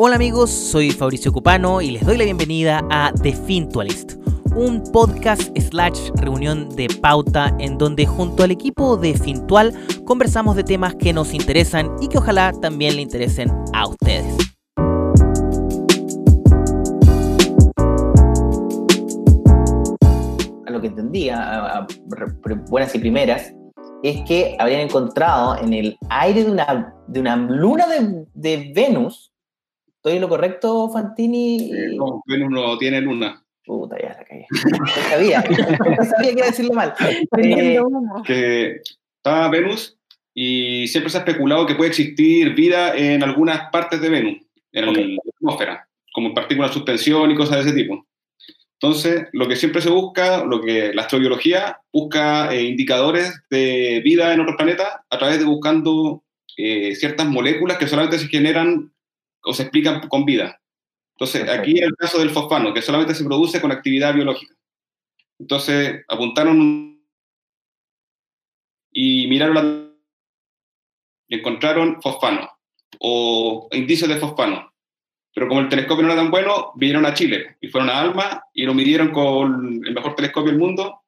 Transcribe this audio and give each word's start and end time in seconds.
Hola 0.00 0.14
amigos, 0.14 0.50
soy 0.50 0.92
Fabricio 0.92 1.32
Cupano 1.32 1.80
y 1.80 1.90
les 1.90 2.06
doy 2.06 2.16
la 2.16 2.22
bienvenida 2.22 2.86
a 2.88 3.12
The 3.20 3.32
Fintualist, 3.32 4.12
un 4.54 4.80
podcast 4.92 5.50
slash 5.58 6.10
reunión 6.14 6.68
de 6.76 6.86
pauta 7.02 7.52
en 7.58 7.78
donde 7.78 8.06
junto 8.06 8.44
al 8.44 8.52
equipo 8.52 8.96
de 8.96 9.14
Fintual 9.14 9.74
conversamos 10.04 10.54
de 10.54 10.62
temas 10.62 10.94
que 10.94 11.12
nos 11.12 11.34
interesan 11.34 11.96
y 12.00 12.06
que 12.06 12.18
ojalá 12.18 12.52
también 12.52 12.94
le 12.94 13.02
interesen 13.02 13.50
a 13.74 13.88
ustedes. 13.88 14.36
A 20.64 20.70
lo 20.70 20.80
que 20.80 20.86
entendía, 20.86 21.88
buenas 22.70 22.94
y 22.94 23.00
primeras, 23.00 23.52
es 24.04 24.22
que 24.28 24.56
habrían 24.60 24.82
encontrado 24.82 25.56
en 25.56 25.74
el 25.74 25.98
aire 26.08 26.44
de 26.44 26.52
una, 26.52 26.94
de 27.08 27.18
una 27.18 27.34
luna 27.34 27.86
de 28.32 28.72
Venus 28.72 29.32
¿Estoy 30.08 30.16
en 30.16 30.22
lo 30.22 30.28
correcto, 30.30 30.88
Fantini? 30.88 31.70
no, 31.94 32.22
Venus 32.26 32.50
no 32.50 32.78
tiene 32.78 33.02
luna. 33.02 33.44
Puta, 33.66 33.98
ya 34.00 34.16
la 34.16 34.24
caí. 34.24 34.46
No 34.80 34.86
sabía, 35.10 35.44
no 35.98 36.04
sabía 36.04 36.30
que 36.30 36.38
iba 36.38 36.46
a 36.46 36.50
decirlo 36.50 36.72
mal. 36.72 36.94
Eh, 37.36 37.78
que 38.24 38.80
está 39.16 39.48
Venus 39.50 39.98
y 40.32 40.88
siempre 40.88 41.10
se 41.10 41.18
ha 41.18 41.20
especulado 41.20 41.66
que 41.66 41.74
puede 41.74 41.90
existir 41.90 42.54
vida 42.54 42.96
en 42.96 43.22
algunas 43.22 43.70
partes 43.70 44.00
de 44.00 44.08
Venus, 44.08 44.38
en 44.72 44.86
la 44.86 45.22
atmósfera, 45.36 45.86
como 46.14 46.28
en 46.28 46.34
partículas 46.34 46.70
de 46.70 46.74
suspensión 46.74 47.30
y 47.30 47.34
cosas 47.34 47.56
de 47.56 47.70
ese 47.70 47.78
tipo. 47.78 48.06
Entonces, 48.80 49.26
lo 49.34 49.46
que 49.46 49.56
siempre 49.56 49.82
se 49.82 49.90
busca, 49.90 50.42
lo 50.42 50.62
que 50.62 50.94
la 50.94 51.02
astrobiología 51.02 51.82
busca 51.92 52.50
eh, 52.54 52.62
indicadores 52.62 53.42
de 53.50 54.00
vida 54.02 54.32
en 54.32 54.40
otros 54.40 54.56
planetas 54.56 54.88
a 55.10 55.18
través 55.18 55.38
de 55.38 55.44
buscando 55.44 56.24
eh, 56.56 56.94
ciertas 56.94 57.28
moléculas 57.28 57.76
que 57.76 57.86
solamente 57.86 58.18
se 58.18 58.28
generan 58.28 58.90
o 59.42 59.52
se 59.52 59.62
explican 59.62 60.08
con 60.08 60.24
vida. 60.24 60.60
Entonces, 61.16 61.48
aquí 61.48 61.78
el 61.78 61.94
caso 61.96 62.18
del 62.18 62.30
fosfano, 62.30 62.72
que 62.72 62.82
solamente 62.82 63.14
se 63.14 63.24
produce 63.24 63.60
con 63.60 63.72
actividad 63.72 64.14
biológica. 64.14 64.54
Entonces, 65.38 66.04
apuntaron 66.08 67.00
y 68.92 69.26
miraron 69.26 69.54
la, 69.54 69.88
y 71.28 71.36
encontraron 71.36 72.00
fosfano 72.02 72.50
o 73.00 73.68
indicios 73.72 74.08
de 74.08 74.16
fosfano. 74.16 74.72
Pero 75.34 75.48
como 75.48 75.60
el 75.60 75.68
telescopio 75.68 76.02
no 76.02 76.12
era 76.12 76.20
tan 76.20 76.30
bueno, 76.30 76.72
vinieron 76.74 77.06
a 77.06 77.14
Chile 77.14 77.56
y 77.60 77.68
fueron 77.68 77.90
a 77.90 78.00
Alma 78.00 78.42
y 78.52 78.64
lo 78.64 78.74
midieron 78.74 79.10
con 79.10 79.80
el 79.84 79.94
mejor 79.94 80.14
telescopio 80.14 80.50
del 80.50 80.60
mundo 80.60 81.02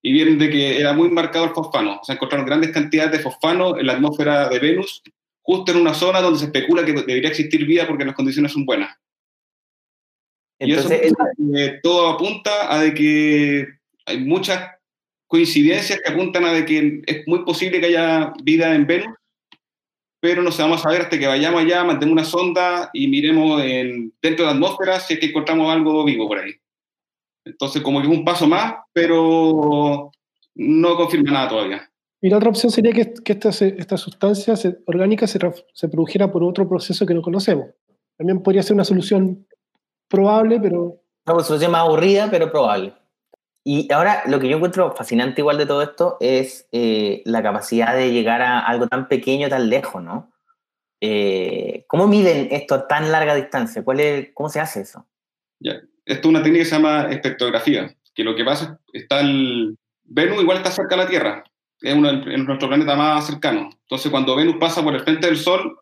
y 0.00 0.12
vieron 0.12 0.38
de 0.38 0.48
que 0.48 0.80
era 0.80 0.92
muy 0.92 1.10
marcado 1.10 1.46
el 1.46 1.50
fosfano. 1.50 1.98
O 2.00 2.04
sea, 2.04 2.14
encontraron 2.14 2.46
grandes 2.46 2.70
cantidades 2.70 3.12
de 3.12 3.18
fosfano 3.18 3.78
en 3.78 3.86
la 3.86 3.94
atmósfera 3.94 4.48
de 4.48 4.58
Venus 4.58 5.02
justo 5.46 5.70
en 5.70 5.78
una 5.78 5.94
zona 5.94 6.20
donde 6.20 6.40
se 6.40 6.46
especula 6.46 6.84
que 6.84 6.92
debería 6.92 7.30
existir 7.30 7.64
vida 7.64 7.86
porque 7.86 8.04
las 8.04 8.16
condiciones 8.16 8.52
son 8.52 8.66
buenas. 8.66 8.98
Entonces, 10.58 11.12
y 11.38 11.60
eso 11.60 11.72
todo 11.82 12.08
apunta 12.08 12.74
a 12.74 12.80
de 12.80 12.92
que 12.94 13.68
hay 14.06 14.18
muchas 14.18 14.70
coincidencias 15.28 16.00
que 16.02 16.12
apuntan 16.12 16.44
a 16.44 16.52
de 16.52 16.64
que 16.64 17.00
es 17.06 17.26
muy 17.28 17.44
posible 17.44 17.78
que 17.78 17.86
haya 17.86 18.32
vida 18.42 18.74
en 18.74 18.86
Venus, 18.88 19.14
pero 20.20 20.42
no 20.42 20.50
se 20.50 20.62
vamos 20.62 20.84
a 20.84 20.90
ver 20.90 21.02
hasta 21.02 21.18
que 21.18 21.28
vayamos 21.28 21.60
allá, 21.60 21.84
mantengamos 21.84 22.12
una 22.12 22.24
sonda 22.24 22.90
y 22.92 23.06
miremos 23.06 23.62
en, 23.62 24.12
dentro 24.20 24.44
de 24.44 24.50
la 24.50 24.56
atmósfera 24.56 24.98
si 24.98 25.14
es 25.14 25.20
que 25.20 25.26
encontramos 25.26 25.70
algo 25.70 26.04
vivo 26.04 26.26
por 26.26 26.40
ahí. 26.40 26.54
Entonces, 27.44 27.82
como 27.82 28.00
que 28.00 28.08
es 28.08 28.12
un 28.12 28.24
paso 28.24 28.48
más, 28.48 28.74
pero 28.92 30.10
no 30.56 30.96
confirma 30.96 31.30
nada 31.30 31.48
todavía. 31.48 31.88
Y 32.20 32.30
la 32.30 32.38
otra 32.38 32.50
opción 32.50 32.72
sería 32.72 32.92
que, 32.92 33.14
esta, 33.24 33.50
esta, 33.50 33.96
sustancia 33.96 34.54
orgánica 34.86 35.26
se, 35.26 35.38
se, 35.72 35.88
produjera 35.88 36.32
por 36.32 36.42
otro 36.42 36.68
proceso 36.68 37.04
que 37.04 37.14
no 37.14 37.22
conocemos. 37.22 37.66
También 38.16 38.42
podría 38.42 38.62
ser 38.62 38.74
una 38.74 38.84
solución 38.84 39.46
probable, 40.08 40.58
pero... 40.60 41.02
Una 41.26 41.44
solución 41.44 41.72
más 41.72 41.82
aburrida, 41.82 42.28
pero 42.30 42.50
probable. 42.50 42.94
Y 43.68 43.92
ahora 43.92 44.22
lo 44.28 44.38
que 44.38 44.48
yo 44.48 44.56
encuentro 44.56 44.94
fascinante 44.94 45.40
igual 45.40 45.58
de 45.58 45.66
todo 45.66 45.82
esto 45.82 46.16
es 46.20 46.68
eh, 46.70 47.22
la 47.24 47.42
capacidad 47.42 47.96
de 47.96 48.12
llegar 48.12 48.40
a 48.40 48.60
algo 48.60 48.86
tan 48.86 49.08
pequeño, 49.08 49.48
tan 49.48 49.68
lejos, 49.68 50.02
¿no? 50.02 50.32
Eh, 51.00 51.84
¿Cómo 51.88 52.06
miden 52.06 52.48
esto 52.52 52.76
a 52.76 52.86
tan 52.86 53.10
larga 53.10 53.34
distancia? 53.34 53.84
¿Cuál 53.84 54.00
es, 54.00 54.28
¿Cómo 54.34 54.48
se 54.48 54.60
hace 54.60 54.82
eso? 54.82 55.06
Ya. 55.58 55.80
Esto 56.04 56.28
es 56.28 56.30
una 56.30 56.42
técnica 56.44 56.62
que 56.62 56.70
se 56.70 56.76
llama 56.76 57.08
espectrografía, 57.10 57.92
que 58.14 58.22
lo 58.22 58.36
que 58.36 58.44
pasa 58.44 58.64
es 58.64 58.92
que 58.92 58.98
está 59.00 59.20
el 59.20 59.76
Venus 60.04 60.40
igual 60.40 60.58
está 60.58 60.70
cerca 60.70 60.96
de 60.96 61.02
la 61.02 61.08
Tierra, 61.08 61.44
es, 61.80 61.94
uno, 61.94 62.12
nuestro 62.12 62.68
planeta 62.68 62.96
más 62.96 63.26
cercano. 63.26 63.70
Entonces, 63.82 64.10
cuando 64.10 64.36
Venus 64.36 64.56
pasa 64.58 64.82
por 64.82 64.94
el 64.94 65.02
frente 65.02 65.26
del 65.26 65.36
Sol, 65.36 65.78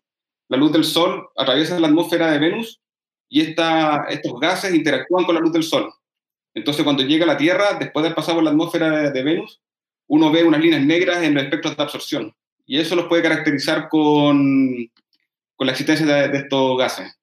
la 0.49 0.57
luz 0.57 0.73
del 0.73 0.85
Sol 0.85 1.29
atraviesa 1.37 1.79
la 1.79 1.89
atmósfera 1.89 2.31
de 2.31 2.39
Venus 2.39 2.81
y 3.29 3.41
esta, 3.41 4.05
estos 4.09 4.39
gases 4.41 4.75
interactúan 4.75 5.25
con 5.25 5.35
la 5.35 5.41
luz 5.41 5.53
del 5.53 5.63
Sol. 5.63 5.93
Entonces, 6.55 6.85
cuando 6.85 7.03
llega 7.03 7.25
a 7.25 7.29
la 7.29 7.37
Tierra, 7.37 7.75
después 7.79 8.05
de 8.05 8.15
pasar 8.15 8.35
por 8.35 8.45
la 8.45 8.51
atmósfera 8.51 9.11
de, 9.11 9.23
Venus, 9.23 9.61
uno 10.07 10.31
ve 10.31 10.45
unas 10.45 10.61
líneas 10.61 10.83
negras 10.83 11.23
en 11.23 11.35
los 11.35 11.43
espectros 11.43 11.77
de 11.77 11.83
absorción. 11.83 12.35
Y 12.67 12.79
eso 12.79 12.95
los 12.95 13.07
puede 13.07 13.23
caracterizar 13.23 13.89
con, 13.89 14.91
con 15.57 15.67
la 15.67 15.73
existencia 15.73 16.07
de 16.07 16.39
estos 16.39 16.79
gases. 16.79 17.19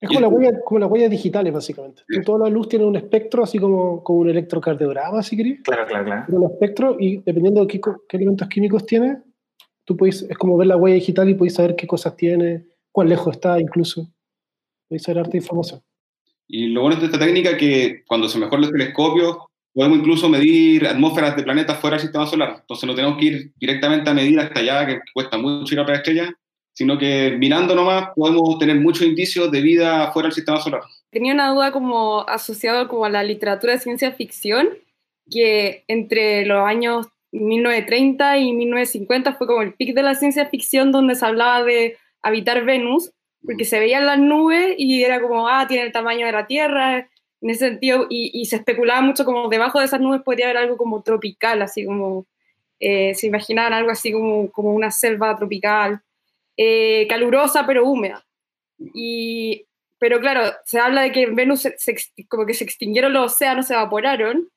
Es 0.00 0.10
como, 0.64 0.78
las 0.78 0.90
huellas 0.90 1.10
digitales, 1.10 1.52
básicamente. 1.52 2.02
Toda 2.24 2.46
la 2.46 2.50
luz 2.50 2.68
tiene 2.68 2.84
un 2.84 2.94
espectro, 2.94 3.42
así 3.42 3.58
como, 3.58 4.02
como 4.04 4.20
un 4.20 4.30
electrocardiograma, 4.30 5.22
si 5.22 5.36
querés. 5.36 5.60
Claro, 5.62 5.86
claro, 5.86 6.04
claro. 6.04 6.24
Tiene 6.26 6.44
un 6.44 6.52
espectro 6.52 6.96
y 7.00 7.16
dependiendo 7.18 7.62
de 7.62 7.66
qué, 7.66 7.80
qué, 8.08 8.16
elementos 8.16 8.48
químicos 8.48 8.86
tiene, 8.86 9.18
tú 9.84 9.96
puedes, 9.96 10.22
es 10.22 10.38
como 10.38 10.56
ver 10.56 10.68
la 10.68 10.76
huella 10.76 10.94
digital 10.94 11.28
y 11.28 11.34
puedes 11.34 11.54
saber 11.54 11.74
qué 11.74 11.86
cosas 11.86 12.16
tiene, 12.16 12.66
cuán 12.92 13.08
lejos 13.08 13.34
está 13.34 13.60
incluso. 13.60 14.08
Puedes 14.88 15.02
saber 15.02 15.20
harta 15.20 15.36
información. 15.36 15.80
Y 16.46 16.68
lo 16.68 16.82
bueno 16.82 16.96
de 16.96 17.06
esta 17.06 17.18
técnica 17.18 17.50
es 17.50 17.56
que 17.56 18.04
cuando 18.06 18.28
se 18.28 18.38
mejoran 18.38 18.62
los 18.62 18.70
telescopios, 18.70 19.36
podemos 19.74 19.98
incluso 19.98 20.28
medir 20.28 20.86
atmósferas 20.86 21.36
de 21.36 21.42
planetas 21.42 21.78
fuera 21.78 21.96
del 21.96 22.02
sistema 22.02 22.26
solar. 22.26 22.56
Entonces 22.60 22.86
no 22.86 22.94
tenemos 22.94 23.18
que 23.18 23.24
ir 23.24 23.52
directamente 23.56 24.08
a 24.08 24.14
medir 24.14 24.38
hasta 24.38 24.60
allá, 24.60 24.86
que 24.86 25.00
cuesta 25.12 25.36
mucho 25.38 25.74
ir 25.74 25.80
a 25.80 25.84
la 25.84 25.94
estrella, 25.94 26.32
sino 26.78 26.96
que 26.96 27.34
mirando 27.36 27.74
nomás 27.74 28.10
podemos 28.14 28.56
tener 28.56 28.76
muchos 28.78 29.02
indicios 29.02 29.50
de 29.50 29.60
vida 29.60 30.12
fuera 30.12 30.28
del 30.28 30.34
sistema 30.34 30.60
solar. 30.60 30.82
Tenía 31.10 31.34
una 31.34 31.48
duda 31.48 31.72
como 31.72 32.20
asociada 32.28 32.86
como 32.86 33.04
a 33.04 33.10
la 33.10 33.24
literatura 33.24 33.72
de 33.72 33.80
ciencia 33.80 34.12
ficción, 34.12 34.68
que 35.28 35.82
entre 35.88 36.46
los 36.46 36.64
años 36.64 37.08
1930 37.32 38.38
y 38.38 38.52
1950 38.52 39.32
fue 39.32 39.48
como 39.48 39.62
el 39.62 39.74
pic 39.74 39.92
de 39.92 40.04
la 40.04 40.14
ciencia 40.14 40.46
ficción 40.46 40.92
donde 40.92 41.16
se 41.16 41.26
hablaba 41.26 41.64
de 41.64 41.96
habitar 42.22 42.64
Venus, 42.64 43.10
porque 43.44 43.64
se 43.64 43.80
veían 43.80 44.06
las 44.06 44.20
nubes 44.20 44.76
y 44.78 45.02
era 45.02 45.20
como, 45.20 45.48
ah, 45.48 45.66
tiene 45.66 45.82
el 45.82 45.90
tamaño 45.90 46.26
de 46.26 46.32
la 46.32 46.46
Tierra, 46.46 47.08
en 47.40 47.50
ese 47.50 47.70
sentido, 47.70 48.06
y, 48.08 48.44
se 48.44 48.54
especulaba 48.54 49.00
mucho 49.00 49.24
como 49.24 49.48
debajo 49.48 49.80
de 49.80 49.86
esas 49.86 50.00
nubes 50.00 50.22
podría 50.22 50.46
haber 50.46 50.58
algo 50.58 50.76
como 50.76 51.02
tropical, 51.02 51.60
así 51.60 51.84
como, 51.84 52.24
eh, 52.78 53.16
se 53.16 53.26
imaginaban 53.26 53.72
algo 53.72 53.90
así 53.90 54.12
como, 54.12 54.48
como 54.52 54.72
una 54.72 54.92
selva 54.92 55.36
tropical. 55.36 56.02
Eh, 56.60 57.06
calurosa 57.08 57.64
pero 57.66 57.84
húmeda. 57.84 58.26
Y, 58.92 59.64
pero 59.98 60.20
claro, 60.20 60.52
se 60.64 60.80
habla 60.80 61.02
de 61.02 61.12
que 61.12 61.22
en 61.22 61.36
Venus 61.36 61.60
se, 61.60 61.96
como 62.28 62.46
que 62.46 62.54
se 62.54 62.64
extinguieron 62.64 63.12
los 63.12 63.32
océanos, 63.32 63.68
se 63.68 63.74
evaporaron. 63.74 64.50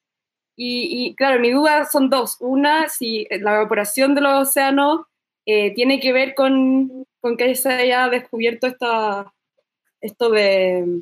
Y, 0.63 1.15
claro, 1.15 1.39
mi 1.39 1.49
duda 1.49 1.85
son 1.85 2.09
dos. 2.11 2.37
Una, 2.39 2.87
si 2.87 3.25
la 3.31 3.55
evaporación 3.55 4.13
de 4.13 4.21
los 4.21 4.49
océanos 4.49 5.01
eh, 5.47 5.73
tiene 5.73 5.99
que 5.99 6.13
ver 6.13 6.35
con, 6.35 7.07
con, 7.19 7.35
que 7.35 7.55
se 7.55 7.69
haya 7.69 8.09
descubierto 8.09 8.67
esta, 8.67 9.33
esto 10.01 10.29
de, 10.29 11.01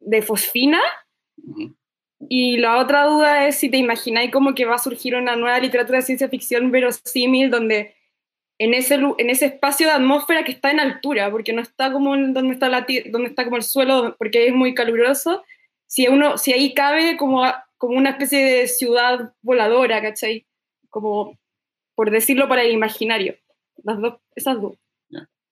de 0.00 0.22
fosfina. 0.22 0.80
Y 2.26 2.56
la 2.56 2.78
otra 2.78 3.04
duda 3.04 3.46
es 3.46 3.56
si 3.56 3.68
te 3.68 3.76
imagináis 3.76 4.30
como 4.30 4.54
que 4.54 4.64
va 4.64 4.76
a 4.76 4.78
surgir 4.78 5.14
una 5.14 5.36
nueva 5.36 5.58
literatura 5.58 5.98
de 5.98 6.06
ciencia 6.06 6.30
ficción 6.30 6.70
verosímil 6.70 7.50
donde 7.50 7.94
en 8.58 8.74
ese, 8.74 8.94
en 8.94 9.30
ese 9.30 9.46
espacio 9.46 9.86
de 9.86 9.94
atmósfera 9.94 10.44
que 10.44 10.52
está 10.52 10.70
en 10.70 10.80
altura, 10.80 11.30
porque 11.30 11.52
no 11.52 11.62
está 11.62 11.92
como 11.92 12.16
donde 12.16 12.52
está, 12.52 12.68
la, 12.68 12.86
donde 13.10 13.28
está 13.28 13.44
como 13.44 13.56
el 13.56 13.62
suelo, 13.62 14.14
porque 14.18 14.46
es 14.46 14.54
muy 14.54 14.74
caluroso, 14.74 15.42
si, 15.86 16.08
uno, 16.08 16.38
si 16.38 16.52
ahí 16.52 16.74
cabe 16.74 17.16
como, 17.16 17.44
como 17.78 17.96
una 17.96 18.10
especie 18.10 18.44
de 18.44 18.68
ciudad 18.68 19.32
voladora, 19.42 20.00
¿cachai? 20.00 20.46
Como, 20.88 21.38
por 21.94 22.10
decirlo 22.10 22.48
para 22.48 22.62
el 22.62 22.72
imaginario. 22.72 23.36
Las 23.82 24.00
dos, 24.00 24.14
esas 24.34 24.60
dos. 24.60 24.74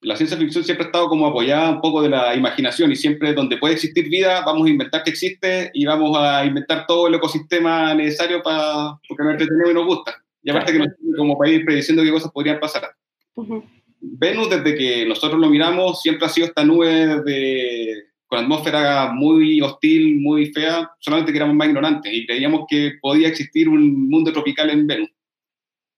La 0.00 0.16
ciencia 0.16 0.36
ficción 0.36 0.64
siempre 0.64 0.86
ha 0.86 0.88
estado 0.88 1.08
como 1.08 1.28
apoyada 1.28 1.70
un 1.70 1.80
poco 1.80 2.02
de 2.02 2.08
la 2.08 2.34
imaginación 2.34 2.90
y 2.90 2.96
siempre 2.96 3.34
donde 3.34 3.56
puede 3.56 3.74
existir 3.74 4.08
vida 4.08 4.44
vamos 4.44 4.66
a 4.66 4.70
inventar 4.70 5.04
que 5.04 5.10
existe 5.10 5.70
y 5.74 5.84
vamos 5.84 6.18
a 6.18 6.44
inventar 6.44 6.86
todo 6.88 7.06
el 7.06 7.14
ecosistema 7.14 7.94
necesario 7.94 8.42
para 8.42 8.98
porque 9.08 9.22
nos 9.22 9.32
entretenemos 9.34 9.70
y 9.70 9.74
nos 9.74 9.86
gusta. 9.86 10.21
Y 10.42 10.50
aparte 10.50 10.72
que 10.72 10.78
nos 10.78 10.90
como 11.16 11.38
país 11.38 11.62
prediciendo 11.64 12.02
qué 12.02 12.10
cosas 12.10 12.32
podrían 12.32 12.60
pasar. 12.60 12.90
Venus, 14.00 14.50
desde 14.50 14.74
que 14.74 15.06
nosotros 15.06 15.40
lo 15.40 15.48
miramos, 15.48 16.02
siempre 16.02 16.26
ha 16.26 16.28
sido 16.28 16.48
esta 16.48 16.64
nube 16.64 17.22
de, 17.22 18.04
con 18.26 18.40
atmósfera 18.40 19.12
muy 19.12 19.60
hostil, 19.60 20.18
muy 20.20 20.46
fea, 20.46 20.90
solamente 20.98 21.32
que 21.32 21.38
éramos 21.38 21.54
más 21.54 21.68
ignorantes 21.68 22.12
y 22.12 22.26
creíamos 22.26 22.64
que 22.68 22.94
podía 23.00 23.28
existir 23.28 23.68
un 23.68 24.08
mundo 24.08 24.32
tropical 24.32 24.70
en 24.70 24.86
Venus. 24.86 25.10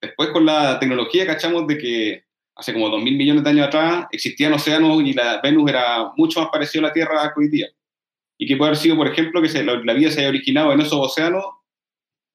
Después 0.02 0.30
con 0.30 0.44
la 0.44 0.78
tecnología 0.78 1.26
cachamos 1.26 1.66
de 1.66 1.78
que 1.78 2.24
hace 2.56 2.72
como 2.72 2.88
2.000 2.88 3.16
millones 3.16 3.44
de 3.44 3.50
años 3.50 3.66
atrás, 3.68 4.06
existían 4.10 4.52
océanos 4.52 5.02
y 5.02 5.12
la 5.12 5.40
Venus 5.40 5.70
era 5.70 6.12
mucho 6.16 6.40
más 6.40 6.50
parecido 6.50 6.84
a 6.84 6.88
la 6.88 6.92
Tierra 6.92 7.32
que 7.34 7.40
hoy 7.40 7.48
día. 7.48 7.68
Y 8.36 8.46
que 8.46 8.56
puede 8.56 8.70
haber 8.70 8.78
sido, 8.80 8.96
por 8.96 9.06
ejemplo, 9.06 9.40
que 9.40 9.48
se, 9.48 9.64
la 9.64 9.94
vida 9.94 10.10
se 10.10 10.20
haya 10.20 10.28
originado 10.28 10.72
en 10.72 10.80
esos 10.80 10.98
océanos, 11.00 11.44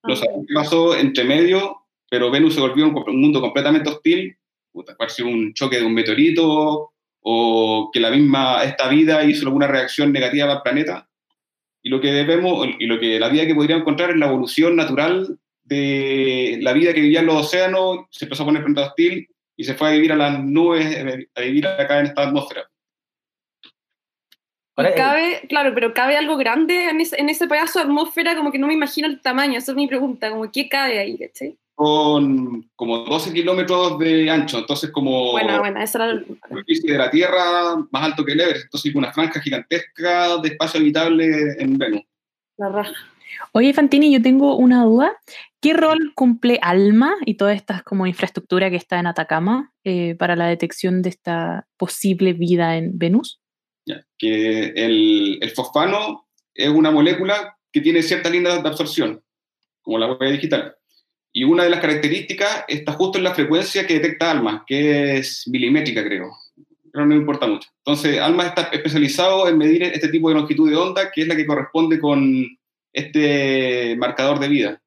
no 0.03 0.15
sabemos 0.15 0.45
qué 0.47 0.53
pasó 0.53 0.95
entre 0.95 1.25
medio, 1.25 1.78
pero 2.09 2.31
Venus 2.31 2.55
se 2.55 2.61
volvió 2.61 2.87
un, 2.87 2.95
un 2.95 3.21
mundo 3.21 3.41
completamente 3.41 3.89
hostil, 3.89 4.37
puede 4.71 4.91
haber 4.91 5.09
sido 5.09 5.29
un 5.29 5.53
choque 5.53 5.79
de 5.79 5.85
un 5.85 5.93
meteorito, 5.93 6.91
o 7.21 7.89
que 7.91 7.99
la 7.99 8.11
misma, 8.11 8.63
esta 8.63 8.87
vida 8.87 9.23
hizo 9.23 9.45
alguna 9.45 9.67
reacción 9.67 10.11
negativa 10.11 10.51
al 10.51 10.61
planeta. 10.61 11.07
Y 11.81 11.89
lo 11.89 12.01
que 12.01 12.11
debemos, 12.11 12.67
y 12.79 12.85
lo 12.85 12.99
que 12.99 13.19
la 13.19 13.29
vida 13.29 13.45
que 13.45 13.55
podríamos 13.55 13.83
encontrar 13.83 14.11
es 14.11 14.17
la 14.17 14.27
evolución 14.27 14.75
natural 14.75 15.37
de 15.63 16.57
la 16.61 16.73
vida 16.73 16.93
que 16.93 17.01
vivía 17.01 17.19
en 17.19 17.27
los 17.27 17.45
océanos, 17.45 18.07
se 18.09 18.25
empezó 18.25 18.43
a 18.43 18.47
poner 18.47 18.63
frente 18.63 18.81
hostil 18.81 19.29
y 19.55 19.63
se 19.63 19.75
fue 19.75 19.89
a 19.89 19.91
vivir 19.91 20.11
a 20.11 20.15
las 20.15 20.43
nubes, 20.43 21.29
a 21.35 21.41
vivir 21.41 21.67
acá 21.67 21.99
en 21.99 22.07
esta 22.07 22.23
atmósfera. 22.23 22.69
cabe, 24.95 25.41
claro, 25.47 25.73
pero 25.75 25.93
cabe 25.93 26.17
algo 26.17 26.37
grande 26.37 26.89
en 26.89 27.01
ese, 27.01 27.19
en 27.19 27.29
ese 27.29 27.47
pedazo 27.47 27.79
de 27.79 27.85
atmósfera, 27.85 28.35
como 28.35 28.51
que 28.51 28.59
no 28.59 28.67
me 28.67 28.73
imagino 28.73 29.07
el 29.07 29.21
tamaño, 29.21 29.57
esa 29.57 29.73
es 29.73 29.75
mi 29.75 29.87
pregunta, 29.87 30.29
como 30.29 30.51
qué 30.51 30.69
cabe 30.69 30.99
ahí, 30.99 31.17
¿cachai? 31.17 31.58
Con 31.79 32.69
como 32.75 33.05
12 33.05 33.31
kilómetros 33.31 33.97
de 33.99 34.29
ancho, 34.29 34.57
entonces 34.57 34.91
como 34.91 35.31
bueno, 35.31 35.59
bueno, 35.59 35.79
esa 35.79 35.99
era 35.99 36.13
la 36.13 36.25
superficie 36.25 36.91
de 36.91 36.97
la 36.97 37.09
Tierra 37.09 37.77
más 37.89 38.03
alto 38.03 38.25
que 38.25 38.33
el 38.33 38.41
Everest, 38.41 38.65
entonces 38.65 38.93
una 38.95 39.13
franja 39.13 39.39
gigantesca 39.39 40.39
de 40.39 40.49
espacio 40.49 40.81
habitable 40.81 41.55
en 41.57 41.77
Venus. 41.77 42.01
La 42.57 42.67
raja. 42.67 42.93
Oye, 43.53 43.71
Fantini, 43.71 44.11
yo 44.11 44.21
tengo 44.21 44.57
una 44.57 44.83
duda. 44.83 45.15
¿Qué 45.61 45.73
rol 45.73 46.11
cumple 46.15 46.59
ALMA 46.61 47.15
y 47.25 47.35
toda 47.35 47.53
esta 47.53 47.81
como 47.83 48.05
infraestructura 48.05 48.69
que 48.69 48.75
está 48.75 48.99
en 48.99 49.07
Atacama 49.07 49.71
eh, 49.85 50.15
para 50.15 50.35
la 50.35 50.47
detección 50.47 51.01
de 51.01 51.07
esta 51.07 51.65
posible 51.77 52.33
vida 52.33 52.75
en 52.75 52.97
Venus? 52.97 53.39
Ya, 53.85 54.05
que 54.17 54.73
el, 54.75 55.39
el, 55.41 55.49
fosfano 55.51 56.27
es 56.53 56.67
una 56.67 56.91
molécula 56.91 57.57
que 57.71 57.79
tiene 57.79 58.03
cierta 58.03 58.29
línea 58.29 58.57
de 58.57 58.67
absorción, 58.67 59.23
como 59.81 59.97
la 59.97 60.11
huella 60.11 60.33
digital. 60.33 60.75
Y 61.39 61.45
una 61.45 61.63
de 61.63 61.69
las 61.69 61.79
características 61.79 62.65
está 62.67 62.91
justo 62.91 63.17
en 63.17 63.23
la 63.23 63.33
frecuencia 63.33 63.87
que 63.87 63.93
detecta 63.93 64.29
ALMA, 64.29 64.65
que 64.67 65.19
es 65.19 65.47
milimétrica, 65.47 66.03
creo. 66.03 66.31
Pero 66.91 67.05
no 67.05 67.15
importa 67.15 67.47
mucho. 67.47 67.69
Entonces, 67.77 68.19
ALMA 68.19 68.47
está 68.47 68.63
especializado 68.63 69.47
en 69.47 69.57
medir 69.57 69.83
este 69.83 70.09
tipo 70.09 70.27
de 70.27 70.35
longitud 70.35 70.69
de 70.69 70.75
onda, 70.75 71.09
que 71.09 71.21
es 71.21 71.29
la 71.29 71.37
que 71.37 71.45
corresponde 71.45 71.97
con 71.97 72.45
este 72.91 73.95
marcador 73.97 74.41
de 74.41 74.49
vida. 74.49 74.81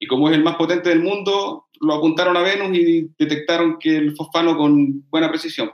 Y 0.00 0.08
como 0.08 0.28
es 0.28 0.34
el 0.34 0.42
más 0.42 0.56
potente 0.56 0.88
del 0.88 1.00
mundo, 1.00 1.66
lo 1.80 1.94
apuntaron 1.94 2.36
a 2.36 2.42
Venus 2.42 2.76
y 2.76 3.08
detectaron 3.16 3.78
que 3.78 3.96
el 3.96 4.16
fosfano 4.16 4.56
con 4.56 5.08
buena 5.10 5.28
precisión. 5.28 5.70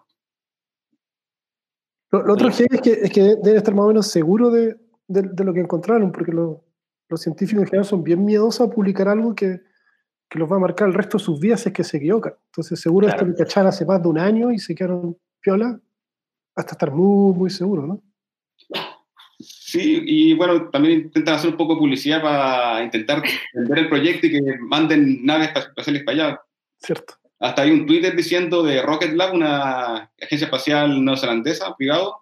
Lo, 2.11 2.31
otro 2.31 2.51
es 2.51 2.59
que, 2.83 2.91
es 2.91 3.11
que 3.11 3.23
deben 3.23 3.57
estar 3.57 3.75
más 3.75 3.87
o 3.87 3.89
menos 3.89 4.09
seguros 4.09 4.53
de, 4.53 4.77
de, 5.09 5.45
lo 5.45 5.55
que 5.55 5.61
encontraron, 5.61 6.13
porque 6.13 6.33
los 6.33 6.61
científicos 7.23 7.63
en 7.63 7.69
general 7.69 7.87
son 7.87 8.05
bien 8.05 8.23
miedosos 8.23 8.69
a 8.69 8.71
publicar 8.71 9.09
algo 9.09 9.35
que, 9.35 9.70
que 10.31 10.39
los 10.39 10.51
va 10.51 10.57
a 10.57 10.61
marcar 10.61 10.87
el 10.89 10.95
resto 10.95 11.19
de 11.19 11.25
sus 11.25 11.41
vidas 11.41 11.61
si 11.61 11.71
es 11.71 11.75
que 11.75 11.83
se 11.83 11.97
equivocan. 11.97 12.35
Entonces, 12.47 12.81
seguro 12.81 13.09
esto 13.09 13.27
lo 13.27 13.35
cacharon 13.35 13.69
hace 13.69 13.85
más 13.85 14.01
de 14.01 14.09
un 14.09 14.19
año 14.19 14.53
y 14.53 14.61
se 14.61 14.77
quedaron 14.77 15.19
piola 15.41 15.79
hasta 16.55 16.73
estar 16.73 16.93
muy, 16.93 17.35
muy 17.35 17.51
seguros, 17.51 17.87
¿no? 17.87 18.03
Sí, 19.41 20.03
y 20.07 20.35
bueno, 20.35 20.71
también 20.71 21.01
intentan 21.01 21.35
hacer 21.35 21.51
un 21.51 21.57
poco 21.57 21.75
de 21.75 21.81
publicidad 21.81 22.23
para 22.23 22.85
intentar 22.85 23.23
vender 23.55 23.79
el 23.79 23.89
proyecto 23.89 24.27
y 24.27 24.33
que 24.33 24.59
manden 24.61 25.25
naves 25.25 25.51
espaciales 25.55 26.05
para 26.05 26.25
allá. 26.27 26.41
Cierto. 26.77 27.15
Hasta 27.41 27.63
hay 27.63 27.71
un 27.71 27.87
Twitter 27.87 28.15
diciendo 28.15 28.63
de 28.63 28.83
Rocket 28.83 29.15
Lab, 29.15 29.35
una 29.35 30.11
agencia 30.21 30.45
espacial 30.45 31.03
neozelandesa, 31.05 31.75
privado, 31.77 32.19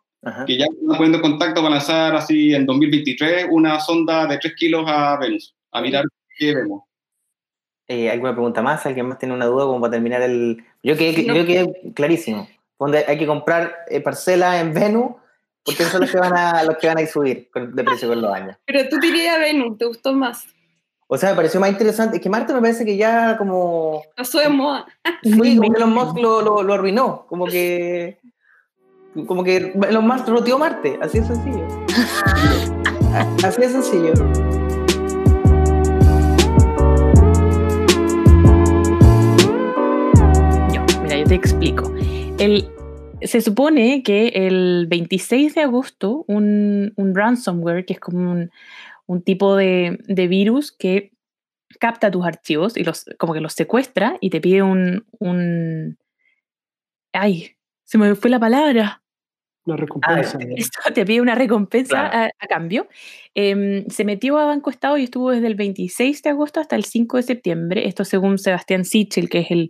que 0.46 0.58
ya 0.58 0.64
están 0.64 0.96
poniendo 0.96 1.20
contacto 1.20 1.60
para 1.60 1.74
lanzar 1.74 2.14
así 2.14 2.54
en 2.54 2.64
2023 2.64 3.48
una 3.50 3.80
sonda 3.80 4.26
de 4.26 4.38
3 4.38 4.54
kilos 4.56 4.84
a 4.86 5.18
Venus, 5.18 5.54
a 5.72 5.80
mirar 5.82 6.04
qué 6.38 6.54
vemos. 6.54 6.87
Eh, 7.88 8.10
¿Alguna 8.10 8.32
pregunta 8.32 8.62
más? 8.62 8.84
¿Alguien 8.84 9.08
más 9.08 9.18
tiene 9.18 9.34
una 9.34 9.46
duda 9.46 9.64
como 9.64 9.80
para 9.80 9.92
terminar 9.92 10.22
el...? 10.22 10.64
Yo 10.82 10.96
quedé, 10.96 11.24
yo 11.24 11.46
quedé 11.46 11.92
clarísimo. 11.94 12.46
Donde 12.78 13.04
hay 13.08 13.18
que 13.18 13.26
comprar 13.26 13.74
eh, 13.88 14.00
parcelas 14.00 14.60
en 14.60 14.74
Venus 14.74 15.12
porque 15.64 15.84
son 15.84 16.00
los 16.02 16.10
que 16.10 16.18
van 16.18 16.36
a, 16.36 16.62
los 16.64 16.76
que 16.78 16.86
van 16.86 16.98
a 16.98 17.06
subir 17.06 17.50
de 17.54 17.84
precio 17.84 18.08
con 18.08 18.22
los 18.22 18.32
años. 18.32 18.56
Pero 18.64 18.88
tú 18.88 18.98
dirías 18.98 19.38
Venus, 19.38 19.76
¿te 19.76 19.84
gustó 19.84 20.12
más? 20.12 20.46
O 21.06 21.16
sea, 21.16 21.30
me 21.30 21.36
pareció 21.36 21.58
más 21.60 21.70
interesante. 21.70 22.16
Es 22.16 22.22
que 22.22 22.28
Marte 22.28 22.52
me 22.52 22.60
parece 22.60 22.84
que 22.84 22.96
ya 22.96 23.36
como... 23.38 24.02
Pasó 24.16 24.38
de 24.38 24.48
moda. 24.48 24.86
Sí, 25.22 25.56
como 25.56 25.72
que 25.72 25.78
Elon 25.78 25.92
Musk 25.92 26.18
lo, 26.18 26.42
lo, 26.42 26.62
lo, 26.62 26.74
arruinó. 26.74 27.26
Como 27.28 27.46
que... 27.46 28.18
Como 29.26 29.42
que 29.42 29.72
Elon 29.88 30.06
Musk 30.06 30.28
roteó 30.28 30.58
Marte. 30.58 30.98
Así 31.00 31.20
de 31.20 31.26
sencillo. 31.26 31.66
Así 33.42 33.60
de 33.60 33.68
sencillo. 33.68 34.12
Te 41.28 41.34
explico. 41.34 41.92
El, 42.38 42.70
se 43.20 43.42
supone 43.42 44.02
que 44.02 44.28
el 44.28 44.86
26 44.88 45.54
de 45.54 45.60
agosto 45.60 46.24
un, 46.26 46.94
ransomware, 46.96 47.84
que 47.84 47.92
es 47.92 48.00
como 48.00 48.48
un, 49.06 49.22
tipo 49.22 49.54
de, 49.54 49.98
virus 50.08 50.72
que 50.72 51.12
capta 51.80 52.10
tus 52.10 52.24
archivos 52.24 52.78
y 52.78 52.84
los, 52.84 53.04
como 53.18 53.34
que 53.34 53.42
los 53.42 53.52
secuestra 53.52 54.16
y 54.22 54.30
te 54.30 54.40
pide 54.40 54.62
un, 54.62 55.04
un... 55.18 55.98
¡Ay! 57.12 57.56
Se 57.84 57.98
me 57.98 58.14
fue 58.14 58.30
la 58.30 58.40
palabra. 58.40 59.02
Una 59.66 59.76
recompensa. 59.76 60.38
Ah, 60.86 60.90
te 60.94 61.04
pide 61.04 61.20
una 61.20 61.34
recompensa 61.34 62.24
a, 62.24 62.46
cambio. 62.48 62.88
Em, 63.34 63.84
se 63.88 64.06
metió 64.06 64.38
a 64.38 64.46
Banco 64.46 64.70
Estado 64.70 64.96
y 64.96 65.04
estuvo 65.04 65.30
desde 65.30 65.48
el 65.48 65.56
26 65.56 66.22
de 66.22 66.30
agosto 66.30 66.60
hasta 66.60 66.74
el 66.74 66.84
5 66.84 67.18
de 67.18 67.22
septiembre. 67.22 67.86
Esto 67.86 68.06
según 68.06 68.38
Sebastián 68.38 68.86
Sichel, 68.86 69.28
que 69.28 69.40
es 69.40 69.50
el, 69.50 69.68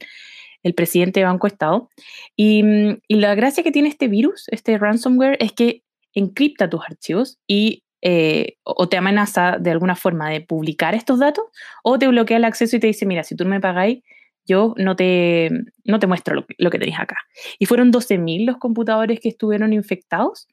el 0.62 0.74
presidente 0.74 1.20
de 1.20 1.26
Banco 1.26 1.46
Estado. 1.46 1.88
Mm, 2.36 2.92
y, 3.08 3.16
la 3.16 3.34
gracia 3.34 3.62
que 3.62 3.72
tiene 3.72 3.88
este 3.88 4.08
virus, 4.08 4.44
este 4.48 4.78
ransomware, 4.78 5.36
es 5.40 5.52
que 5.52 5.82
encripta 6.14 6.70
tus 6.70 6.80
archivos 6.82 7.38
y 7.46 7.84
eh, 8.00 8.56
o 8.62 8.88
te 8.88 8.96
amenaza 8.96 9.58
de 9.58 9.72
alguna 9.72 9.96
forma 9.96 10.30
de 10.30 10.40
publicar 10.40 10.94
estos 10.94 11.18
datos 11.18 11.44
o 11.82 11.98
te 11.98 12.06
bloquea 12.06 12.36
el 12.36 12.44
acceso 12.44 12.76
y 12.76 12.80
te 12.80 12.86
dice, 12.86 13.06
mira, 13.06 13.24
si 13.24 13.34
tú 13.34 13.44
no 13.44 13.50
me 13.50 13.60
pagáis, 13.60 14.02
yo 14.46 14.74
no 14.78 14.96
te, 14.96 15.50
no 15.84 15.98
te 15.98 16.06
muestro 16.06 16.34
lo, 16.34 16.46
lo 16.58 16.70
que 16.70 16.78
tenéis 16.78 16.98
acá. 16.98 17.16
Y 17.58 17.66
fueron 17.66 17.92
12.000 17.92 18.46
los 18.46 18.56
computadores 18.58 19.20
que 19.20 19.28
estuvieron 19.28 19.72
infectados 19.72 20.48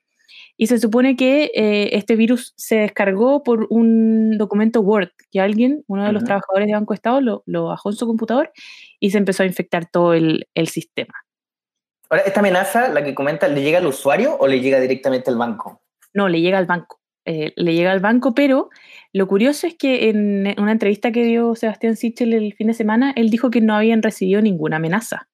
y 0.57 0.67
se 0.67 0.79
supone 0.79 1.15
que 1.15 1.51
eh, 1.53 1.89
este 1.93 2.15
virus 2.15 2.53
se 2.55 2.77
descargó 2.77 3.43
por 3.43 3.67
un 3.69 4.37
documento 4.37 4.81
Word, 4.81 5.09
que 5.31 5.41
alguien, 5.41 5.83
uno 5.87 6.05
de 6.05 6.13
los 6.13 6.23
trabajadores 6.23 6.67
de 6.67 6.73
Banco 6.73 6.93
Estado, 6.93 7.19
lo, 7.19 7.43
lo, 7.45 7.65
bajó 7.65 7.89
en 7.89 7.95
su 7.95 8.07
computador 8.07 8.51
y 8.99 9.09
se 9.11 9.17
empezó 9.17 9.43
a 9.43 9.47
infectar 9.47 9.85
todo 9.85 10.13
el, 10.13 10.47
el, 10.55 10.67
sistema. 10.67 11.13
Ahora, 12.09 12.23
¿esta 12.23 12.39
amenaza, 12.39 12.87
la 12.89 13.03
que 13.03 13.13
comenta, 13.13 13.47
le 13.47 13.61
llega 13.61 13.79
al 13.79 13.87
usuario 13.87 14.37
o 14.39 14.47
le 14.47 14.61
llega 14.61 14.79
directamente 14.79 15.29
al 15.29 15.37
banco? 15.37 15.81
No, 16.13 16.29
le 16.29 16.39
llega 16.39 16.57
al 16.57 16.65
banco. 16.65 17.01
Eh, 17.25 17.53
le 17.55 17.73
llega 17.73 17.91
al 17.91 17.99
banco, 17.99 18.33
pero 18.33 18.69
lo 19.11 19.27
curioso 19.27 19.65
es 19.67 19.75
que 19.75 20.09
en 20.09 20.53
una 20.57 20.71
entrevista 20.71 21.11
que 21.11 21.23
dio 21.23 21.55
Sebastián 21.55 21.97
Sichel 21.97 22.33
el 22.33 22.53
fin 22.53 22.67
de 22.67 22.73
semana, 22.73 23.13
él 23.15 23.29
dijo 23.29 23.49
que 23.49 23.61
no 23.61 23.75
habían 23.75 24.03
recibido 24.03 24.41
ninguna 24.41 24.77
amenaza. 24.77 25.27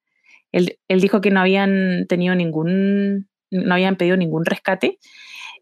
Él, 0.53 0.79
él 0.87 1.01
dijo 1.01 1.21
que 1.21 1.31
no 1.31 1.41
habían 1.41 2.07
tenido 2.07 2.33
ningún 2.33 3.27
no 3.51 3.73
habían 3.73 3.97
pedido 3.97 4.17
ningún 4.17 4.45
rescate, 4.45 4.97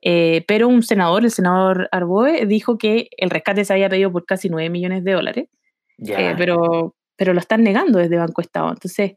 eh, 0.01 0.45
pero 0.47 0.67
un 0.67 0.83
senador, 0.83 1.25
el 1.25 1.31
senador 1.31 1.89
Arboe, 1.91 2.45
dijo 2.45 2.77
que 2.77 3.09
el 3.17 3.29
rescate 3.29 3.65
se 3.65 3.73
había 3.73 3.89
pedido 3.89 4.11
por 4.11 4.25
casi 4.25 4.49
9 4.49 4.69
millones 4.69 5.03
de 5.03 5.11
dólares, 5.11 5.49
eh, 5.97 6.33
pero, 6.37 6.95
pero 7.17 7.33
lo 7.33 7.39
están 7.39 7.63
negando 7.63 7.99
desde 7.99 8.17
Banco 8.17 8.41
Estado. 8.41 8.69
Entonces, 8.69 9.13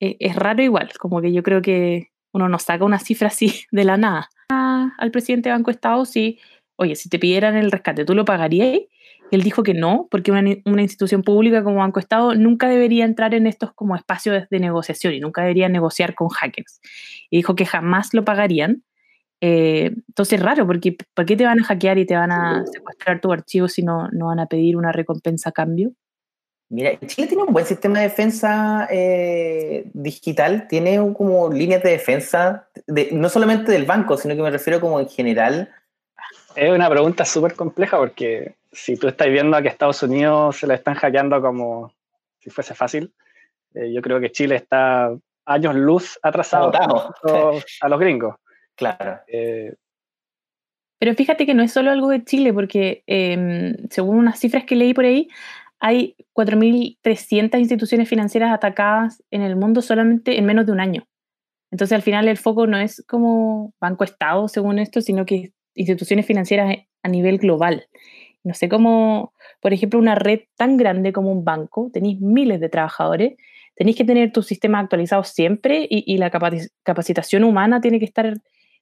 eh, 0.00 0.16
es 0.20 0.36
raro 0.36 0.62
igual, 0.62 0.90
como 0.98 1.22
que 1.22 1.32
yo 1.32 1.42
creo 1.42 1.62
que 1.62 2.10
uno 2.32 2.48
no 2.48 2.58
saca 2.58 2.84
una 2.84 2.98
cifra 2.98 3.28
así 3.28 3.64
de 3.70 3.84
la 3.84 3.96
nada. 3.96 4.28
al 4.48 5.10
presidente 5.10 5.48
de 5.48 5.54
Banco 5.54 5.70
Estado, 5.70 6.04
sí, 6.04 6.38
oye, 6.76 6.96
si 6.96 7.08
te 7.08 7.18
pidieran 7.18 7.56
el 7.56 7.70
rescate, 7.70 8.04
¿tú 8.04 8.14
lo 8.14 8.24
pagarías? 8.24 8.80
Él 9.30 9.42
dijo 9.42 9.62
que 9.62 9.74
no, 9.74 10.06
porque 10.10 10.30
una, 10.30 10.42
una, 10.64 10.82
institución 10.82 11.22
pública 11.22 11.64
como 11.64 11.78
Banco 11.78 11.98
Estado 11.98 12.34
nunca 12.34 12.68
debería 12.68 13.04
entrar 13.04 13.34
en 13.34 13.46
estos 13.46 13.72
como 13.72 13.96
espacios 13.96 14.48
de, 14.48 14.60
negociación 14.60 15.14
y 15.14 15.20
nunca 15.20 15.42
debería 15.42 15.68
negociar 15.68 16.14
con 16.14 16.28
hackers. 16.28 16.80
Y 17.30 17.38
dijo 17.38 17.54
que 17.54 17.66
jamás 17.66 18.14
lo 18.14 18.24
pagarían. 18.24 18.84
Eh, 19.40 19.92
entonces 20.08 20.38
es 20.38 20.44
raro, 20.44 20.66
porque 20.66 20.96
¿por 21.14 21.26
qué 21.26 21.36
te 21.36 21.44
van 21.44 21.60
a 21.60 21.64
hackear 21.64 21.98
y 21.98 22.06
te 22.06 22.14
van 22.14 22.32
a 22.32 22.64
secuestrar 22.72 23.20
tu 23.20 23.32
archivo 23.32 23.68
si 23.68 23.82
no, 23.82 24.08
no 24.12 24.26
van 24.26 24.40
a 24.40 24.46
pedir 24.46 24.76
una 24.76 24.92
recompensa 24.92 25.50
a 25.50 25.52
cambio? 25.52 25.92
Mira, 26.68 26.98
Chile 27.06 27.28
tiene 27.28 27.44
un 27.44 27.52
buen 27.52 27.64
sistema 27.64 28.00
de 28.00 28.08
defensa 28.08 28.88
eh, 28.90 29.88
digital, 29.92 30.66
tiene 30.68 30.96
como 31.14 31.52
líneas 31.52 31.82
de 31.82 31.90
defensa, 31.90 32.68
de, 32.88 33.10
no 33.12 33.28
solamente 33.28 33.70
del 33.70 33.84
banco, 33.84 34.16
sino 34.16 34.34
que 34.34 34.42
me 34.42 34.50
refiero 34.50 34.80
como 34.80 34.98
en 34.98 35.08
general. 35.08 35.70
Es 36.56 36.72
una 36.72 36.90
pregunta 36.90 37.24
súper 37.24 37.54
compleja 37.54 37.98
porque 37.98 38.56
si 38.76 38.96
tú 38.96 39.08
estás 39.08 39.28
viendo 39.28 39.56
a 39.56 39.62
que 39.62 39.68
Estados 39.68 40.02
Unidos 40.02 40.56
se 40.56 40.66
lo 40.66 40.74
están 40.74 40.94
hackeando 40.94 41.40
como 41.40 41.92
si 42.38 42.50
fuese 42.50 42.74
fácil, 42.74 43.12
eh, 43.74 43.90
yo 43.92 44.02
creo 44.02 44.20
que 44.20 44.30
Chile 44.30 44.56
está 44.56 45.16
años 45.46 45.74
luz 45.74 46.18
atrasados 46.22 46.74
Agotado. 46.74 47.14
a 47.80 47.88
los 47.88 47.98
gringos. 47.98 48.36
Claro. 48.74 49.20
Eh, 49.28 49.74
Pero 50.98 51.14
fíjate 51.14 51.46
que 51.46 51.54
no 51.54 51.62
es 51.62 51.72
solo 51.72 51.90
algo 51.90 52.10
de 52.10 52.22
Chile, 52.24 52.52
porque 52.52 53.02
em, 53.06 53.74
según 53.88 54.18
unas 54.18 54.38
cifras 54.38 54.64
que 54.64 54.76
leí 54.76 54.92
por 54.92 55.06
ahí, 55.06 55.28
hay 55.80 56.14
4.300 56.34 57.58
instituciones 57.58 58.08
financieras 58.08 58.52
atacadas 58.52 59.22
en 59.30 59.40
el 59.40 59.56
mundo 59.56 59.80
solamente 59.80 60.38
en 60.38 60.44
menos 60.44 60.66
de 60.66 60.72
un 60.72 60.80
año. 60.80 61.06
Entonces, 61.70 61.94
al 61.94 62.02
final, 62.02 62.28
el 62.28 62.36
foco 62.36 62.66
no 62.66 62.76
es 62.76 63.02
como 63.08 63.72
Banco 63.80 64.04
Estado, 64.04 64.48
según 64.48 64.78
esto, 64.78 65.00
sino 65.00 65.24
que 65.24 65.52
instituciones 65.74 66.26
financieras 66.26 66.76
a 67.02 67.08
nivel 67.08 67.38
global. 67.38 67.86
No 68.46 68.54
sé 68.54 68.68
cómo, 68.68 69.32
por 69.60 69.72
ejemplo, 69.72 69.98
una 69.98 70.14
red 70.14 70.42
tan 70.56 70.76
grande 70.76 71.12
como 71.12 71.32
un 71.32 71.44
banco, 71.44 71.90
tenéis 71.92 72.20
miles 72.20 72.60
de 72.60 72.68
trabajadores, 72.68 73.34
tenéis 73.74 73.96
que 73.96 74.04
tener 74.04 74.30
tus 74.30 74.46
sistemas 74.46 74.84
actualizados 74.84 75.30
siempre 75.30 75.84
y, 75.90 76.04
y 76.06 76.18
la 76.18 76.30
capaci- 76.30 76.70
capacitación 76.84 77.42
humana 77.42 77.80
tiene 77.80 77.98
que 77.98 78.04
estar, 78.04 78.34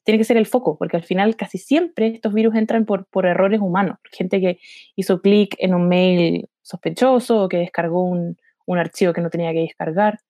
tiene 0.05 0.19
que 0.19 0.25
ser 0.25 0.37
el 0.37 0.45
foco, 0.45 0.77
porque 0.77 0.99
al 0.99 1.03
final 1.03 1.35
casi 1.35 1.57
siempre 1.57 2.09
estos 2.09 2.35
virus 2.35 2.57
entran 2.57 2.85
por, 2.85 3.07
por 3.07 3.25
errores 3.25 3.61
humanos. 3.61 3.97
Gente 4.13 4.39
que 4.39 4.59
hizo 4.97 5.23
clic 5.23 5.57
en 5.59 5.75
un 5.75 5.89
mail 5.89 6.47
sospechoso 6.61 7.45
o 7.45 7.49
que 7.49 7.57
descargó 7.57 8.05
un, 8.05 8.37
un 8.67 8.79
archivo 8.79 9.15
que 9.15 9.23
no 9.23 9.31
tenía 9.31 9.53
que 9.53 9.61
descargar. 9.61 10.21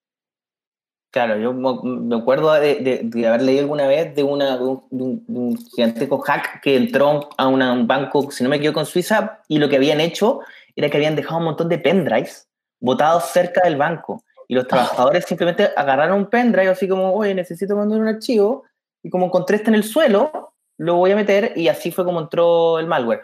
Claro, 1.15 1.37
yo 1.37 1.53
me 1.53 2.13
acuerdo 2.17 2.51
de, 2.55 2.75
de- 2.75 2.99
de 3.05 3.25
haber 3.25 3.41
leído 3.43 3.61
alguna 3.61 3.87
vez 3.87 4.13
de, 4.13 4.21
una, 4.21 4.57
de, 4.57 4.63
un, 4.65 4.83
de 4.91 5.39
un- 5.39 5.57
gigantesco 5.73 6.17
hack 6.19 6.59
que 6.61 6.75
entró 6.75 7.29
a 7.37 7.47
una- 7.47 7.71
un 7.71 7.87
banco, 7.87 8.29
si 8.31 8.43
no 8.43 8.49
me 8.49 8.57
equivoco, 8.57 8.81
en 8.81 8.85
Suiza, 8.85 9.39
y 9.47 9.57
lo 9.57 9.69
que 9.69 9.77
habían 9.77 10.01
hecho 10.01 10.41
era 10.75 10.89
que 10.89 10.97
habían 10.97 11.15
dejado 11.15 11.37
un 11.37 11.45
montón 11.45 11.69
de 11.69 11.77
pendrives 11.79 12.49
botados 12.81 13.29
cerca 13.31 13.61
del 13.63 13.77
banco. 13.77 14.25
Y 14.49 14.55
los 14.55 14.67
trabajadores 14.67 15.23
simplemente 15.23 15.69
agarraron 15.77 16.17
un 16.17 16.25
pendrive 16.29 16.67
así 16.67 16.85
como, 16.85 17.13
oye, 17.13 17.33
necesito 17.33 17.77
mandar 17.77 17.97
un 18.01 18.09
archivo, 18.09 18.65
y 19.01 19.09
como 19.09 19.27
encontré 19.27 19.55
este 19.55 19.69
en 19.69 19.75
el 19.75 19.85
suelo, 19.85 20.53
lo 20.77 20.95
voy 20.95 21.11
a 21.11 21.15
meter, 21.15 21.53
y 21.55 21.69
así 21.69 21.91
fue 21.91 22.03
como 22.03 22.19
entró 22.19 22.77
el 22.77 22.87
malware. 22.87 23.21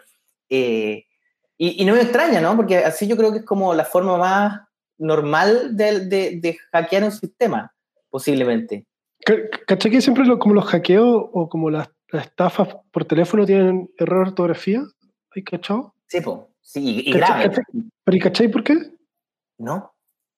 Eh, 0.50 1.03
y, 1.57 1.81
y 1.81 1.83
no 1.83 1.93
me 1.93 2.03
extraña, 2.03 2.39
¿no? 2.39 2.55
Porque 2.55 2.77
así 2.77 3.05
yo 3.05 3.17
creo 3.17 3.33
que 3.33 3.39
es 3.39 3.45
como 3.45 3.74
la 3.74 3.83
forma 3.83 4.17
más 4.17 4.62
normal 4.98 5.75
de, 5.75 6.00
de- 6.05 6.39
de 6.41 6.57
hackear 6.71 7.03
un 7.03 7.12
sistema 7.12 7.69
posiblemente. 8.12 8.86
Ca- 9.25 9.50
¿Cachai 9.68 9.89
que 9.91 10.01
siempre 10.01 10.25
lo- 10.25 10.38
como 10.38 10.53
los 10.53 10.65
hackeos 10.65 11.30
o 11.34 11.50
como 11.50 11.70
las, 11.72 11.89
las 12.12 12.25
estafas 12.27 12.68
por 12.91 13.06
teléfono 13.06 13.46
tienen 13.46 13.89
error 13.98 14.25
de 14.25 14.30
ortografía? 14.32 14.84
¿Hay 15.36 15.44
cachado? 15.44 15.96
Sí, 16.08 16.22
po. 16.22 16.50
sí 16.62 17.03
y, 17.08 17.12
¿Cachai- 17.13 17.18
grave, 17.18 17.44
cachai? 17.50 17.63
¿Pero 18.03 18.18
y 18.18 18.20
cachai 18.20 18.48
por 18.51 18.63
qué? 18.63 18.75
¿no? 19.58 19.94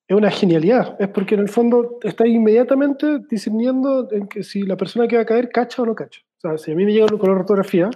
Es 0.08 0.18
una 0.18 0.30
genialidad. 0.30 0.96
Es 1.02 1.08
porque 1.08 1.36
en 1.36 1.42
el 1.42 1.50
fondo 1.50 1.98
está 2.04 2.28
inmediatamente 2.28 3.20
discerniendo 3.30 4.10
en 4.12 4.28
que 4.28 4.44
si 4.44 4.64
la 4.64 4.76
persona 4.78 5.08
que 5.08 5.16
va 5.16 5.22
a 5.22 5.26
caer 5.26 5.50
cacha 5.50 5.82
o 5.82 5.86
no 5.86 5.96
cacha. 5.96 6.22
O 6.38 6.42
sea, 6.42 6.58
si 6.58 6.72
a 6.74 6.76
mí 6.76 6.86
me 6.86 6.92
llega 6.92 7.08
con 7.08 7.30
la 7.30 7.38
ortografía, 7.40 7.90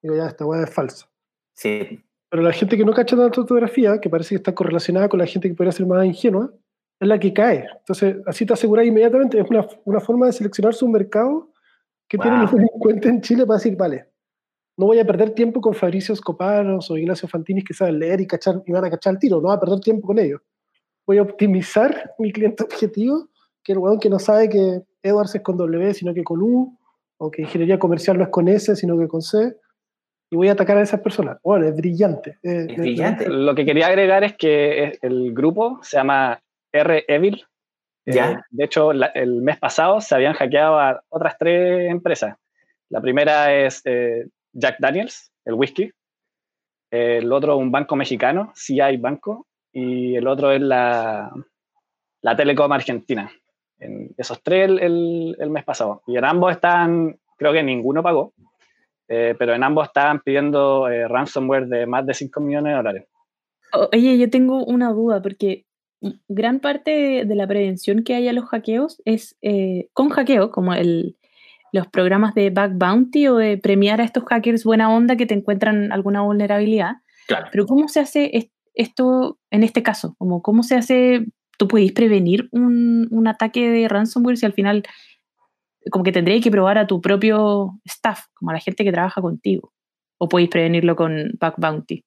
digo, 0.00 0.14
ya, 0.16 0.28
esta 0.28 0.46
weá 0.46 0.62
es 0.62 0.72
falsa. 0.72 1.08
Sí, 1.54 2.00
Pero 2.30 2.42
la 2.44 2.52
gente 2.52 2.76
que 2.78 2.84
no 2.84 2.92
cacha 2.94 3.16
tanta 3.16 3.40
ortografía, 3.40 4.00
que 4.00 4.08
parece 4.08 4.30
que 4.30 4.36
está 4.36 4.54
correlacionada 4.54 5.08
con 5.08 5.18
la 5.18 5.26
gente 5.26 5.48
que 5.48 5.54
podría 5.54 5.72
ser 5.72 5.84
más 5.86 6.06
ingenua, 6.06 6.50
es 7.00 7.08
la 7.08 7.18
que 7.18 7.32
cae. 7.32 7.66
Entonces, 7.78 8.16
así 8.26 8.46
te 8.46 8.52
aseguras 8.52 8.86
inmediatamente. 8.86 9.38
Es 9.40 9.48
una, 9.50 9.66
una 9.84 10.00
forma 10.00 10.26
de 10.26 10.32
seleccionar 10.32 10.74
su 10.74 10.88
mercado 10.88 11.50
que 12.08 12.18
tienen 12.18 12.40
Wow. 12.40 12.46
los 12.48 12.52
delincuentes 12.54 13.10
en 13.10 13.20
Chile 13.20 13.46
para 13.46 13.58
decir, 13.58 13.76
vale, 13.76 14.06
no 14.76 14.86
voy 14.86 14.98
a 14.98 15.04
perder 15.06 15.30
tiempo 15.30 15.60
con 15.60 15.74
Fabricio 15.74 16.12
Escopanos 16.14 16.90
o 16.90 16.96
Ignacio 16.96 17.28
Fantinis 17.28 17.64
que 17.64 17.74
saben 17.74 17.98
leer 17.98 18.20
y, 18.20 18.26
cachar, 18.26 18.62
y 18.66 18.72
van 18.72 18.84
a 18.84 18.90
cachar 18.90 19.14
el 19.14 19.18
tiro. 19.18 19.36
No 19.36 19.48
voy 19.48 19.56
a 19.56 19.60
perder 19.60 19.80
tiempo 19.80 20.06
con 20.06 20.18
ellos. 20.18 20.40
Voy 21.06 21.18
a 21.18 21.22
optimizar 21.22 22.12
mi 22.18 22.32
cliente 22.32 22.62
objetivo, 22.62 23.28
que 23.64 23.72
es 23.72 23.76
el 23.76 23.82
weón 23.82 23.98
que 23.98 24.08
no 24.08 24.18
sabe 24.18 24.48
que 24.48 24.82
Edwards 25.02 25.34
es 25.34 25.42
con 25.42 25.56
W, 25.56 25.92
sino 25.94 26.14
que 26.14 26.22
con 26.22 26.40
U, 26.42 26.78
o 27.18 27.30
que 27.30 27.42
ingeniería 27.42 27.78
comercial 27.78 28.16
no 28.18 28.24
es 28.24 28.30
con 28.30 28.48
S, 28.48 28.74
sino 28.76 28.98
que 28.98 29.08
con 29.08 29.20
C. 29.22 29.56
Y 30.30 30.36
voy 30.36 30.48
a 30.48 30.52
atacar 30.52 30.78
a 30.78 30.82
esas 30.82 31.00
personas. 31.00 31.38
Bueno, 31.44 31.66
es 31.66 31.76
brillante. 31.76 32.38
Eh, 32.42 32.66
Es 32.68 32.78
eh, 32.78 32.80
brillante. 32.80 33.28
Lo 33.28 33.54
que 33.54 33.64
quería 33.64 33.86
agregar 33.88 34.24
es 34.24 34.34
que 34.36 34.84
es- 34.84 34.98
el 35.02 35.32
grupo 35.34 35.78
se 35.82 35.96
llama 35.98 36.41
R-Evil. 36.72 37.44
Eh, 38.06 38.12
Ya. 38.14 38.44
de 38.50 38.64
hecho, 38.64 38.92
la- 38.92 39.06
el 39.14 39.42
mes 39.42 39.58
pasado 39.58 40.00
se 40.00 40.14
habían 40.14 40.34
hackeado 40.34 40.78
a 40.78 41.02
otras 41.08 41.36
tres 41.38 41.90
empresas. 41.90 42.36
La 42.88 43.00
primera 43.00 43.54
es 43.54 43.80
eh, 43.84 44.26
Jack 44.52 44.76
Daniels, 44.80 45.32
el 45.44 45.54
whisky. 45.54 45.90
El 46.90 47.32
otro, 47.32 47.56
un 47.56 47.70
banco 47.70 47.96
mexicano, 47.96 48.52
CI 48.54 48.96
Banco. 48.98 49.46
Y 49.72 50.16
el 50.16 50.26
otro 50.26 50.52
es 50.52 50.60
la, 50.60 51.32
la 52.20 52.36
Telecom 52.36 52.70
Argentina. 52.72 53.30
En 53.78 54.14
esos 54.18 54.42
tres 54.42 54.68
el, 54.68 54.78
el- 54.80 55.36
el 55.38 55.50
mes 55.50 55.64
pasado. 55.64 56.02
Y 56.06 56.16
en 56.16 56.24
ambos 56.24 56.52
están, 56.52 57.18
creo 57.38 57.52
que 57.52 57.62
ninguno 57.62 58.02
pagó, 58.02 58.34
eh, 59.08 59.34
pero 59.38 59.54
en 59.54 59.62
ambos 59.62 59.86
estaban 59.88 60.20
pidiendo 60.20 60.88
eh, 60.88 61.08
ransomware 61.08 61.66
de 61.66 61.86
más 61.86 62.04
de 62.06 62.14
5 62.14 62.40
millones 62.40 62.72
de 62.72 62.76
dólares. 62.76 63.06
Oye, 63.92 64.18
yo 64.18 64.28
tengo 64.28 64.62
una 64.64 64.90
duda, 64.92 65.22
porque 65.22 65.64
gran 66.28 66.60
parte 66.60 67.24
de, 67.24 67.34
la 67.34 67.46
prevención 67.46 68.02
que 68.02 68.14
hay 68.14 68.28
a 68.28 68.32
los 68.32 68.46
hackeos 68.46 69.00
es 69.04 69.36
eh, 69.42 69.88
con 69.92 70.10
hackeo, 70.10 70.50
como 70.50 70.74
el, 70.74 71.16
los 71.72 71.86
programas 71.88 72.34
de 72.34 72.50
Bug 72.50 72.72
Bounty 72.74 73.28
o 73.28 73.36
de 73.36 73.58
premiar 73.58 74.00
a 74.00 74.04
estos 74.04 74.24
hackers 74.24 74.64
buena 74.64 74.92
onda 74.94 75.16
que 75.16 75.26
te 75.26 75.34
encuentran 75.34 75.92
alguna 75.92 76.22
vulnerabilidad. 76.22 76.96
Claro. 77.26 77.46
Pero 77.50 77.66
¿cómo 77.66 77.88
se 77.88 78.00
hace 78.00 78.36
es- 78.36 78.50
esto 78.74 79.38
en 79.50 79.62
este 79.62 79.82
caso? 79.82 80.14
Como, 80.18 80.42
¿Cómo 80.42 80.62
se 80.62 80.76
hace? 80.76 81.26
¿Tú 81.58 81.68
podéis 81.68 81.92
prevenir 81.92 82.48
un, 82.50 83.06
un 83.10 83.28
ataque 83.28 83.70
de 83.70 83.88
ransomware 83.88 84.36
si 84.36 84.46
al 84.46 84.54
final 84.54 84.82
como 85.90 86.04
que 86.04 86.12
tendréis 86.12 86.42
que 86.42 86.50
probar 86.50 86.78
a 86.78 86.86
tu 86.86 87.00
propio 87.00 87.80
staff, 87.84 88.26
como 88.34 88.50
a 88.50 88.54
la 88.54 88.60
gente 88.60 88.84
que 88.84 88.92
trabaja 88.92 89.20
contigo? 89.20 89.72
¿O 90.18 90.28
podéis 90.28 90.50
prevenirlo 90.50 90.96
con 90.96 91.32
Bug 91.40 91.54
Bounty? 91.58 92.04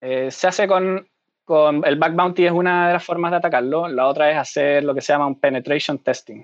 Eh, 0.00 0.30
se 0.30 0.46
hace 0.46 0.66
con, 0.66 1.06
con 1.44 1.86
el 1.86 1.96
back 1.96 2.14
bounty 2.14 2.46
es 2.46 2.52
una 2.52 2.88
de 2.88 2.94
las 2.94 3.04
formas 3.04 3.30
de 3.30 3.36
atacarlo. 3.36 3.86
La 3.88 4.06
otra 4.06 4.30
es 4.30 4.36
hacer 4.36 4.82
lo 4.82 4.94
que 4.94 5.00
se 5.00 5.12
llama 5.12 5.26
un 5.26 5.38
penetration 5.38 5.98
testing 5.98 6.40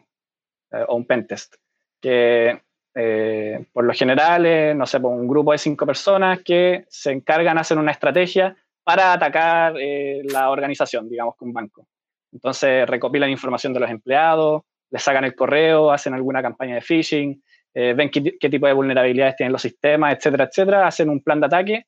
eh, 0.73 0.85
o 0.87 0.97
un 0.97 1.07
pen 1.07 1.27
test, 1.27 1.57
que 2.01 2.61
eh, 2.95 3.67
por 3.73 3.85
lo 3.85 3.93
general 3.95 4.47
es, 4.47 4.77
no 4.77 4.87
sé, 4.87 5.01
pues, 5.01 5.13
un 5.13 5.27
grupo 5.27 5.53
de 5.53 5.59
cinco 5.59 5.87
personas 5.87 6.41
que 6.43 6.85
se 6.89 7.13
encargan 7.13 7.57
de 7.57 7.63
hacer 7.63 7.79
una 7.79 7.93
estrategia 7.93 8.57
para 8.85 9.13
atacar 9.13 9.75
eh, 9.79 10.23
la 10.25 10.51
organización, 10.51 11.09
digamos 11.09 11.35
que 11.39 11.45
un 11.45 11.53
banco. 11.53 11.87
Entonces 12.33 12.89
recopilan 12.89 13.31
información 13.31 13.73
de 13.73 13.81
los 13.81 13.91
empleados, 13.91 14.63
les 14.91 15.03
sacan 15.03 15.25
el 15.25 15.35
correo, 15.35 15.91
hacen 15.91 16.15
alguna 16.15 16.43
campaña 16.43 16.77
de 16.77 16.81
phishing, 16.81 17.43
ven 17.73 18.11
qué, 18.11 18.49
tipo 18.51 18.67
de 18.67 18.73
vulnerabilidades 18.73 19.37
tienen 19.37 19.53
los 19.53 19.63
sistemas, 19.63 20.17
etcétera, 20.17 20.45
etcétera, 20.45 20.87
hacen 20.87 21.09
un 21.09 21.23
plan 21.23 21.39
de 21.39 21.47
ataque 21.47 21.87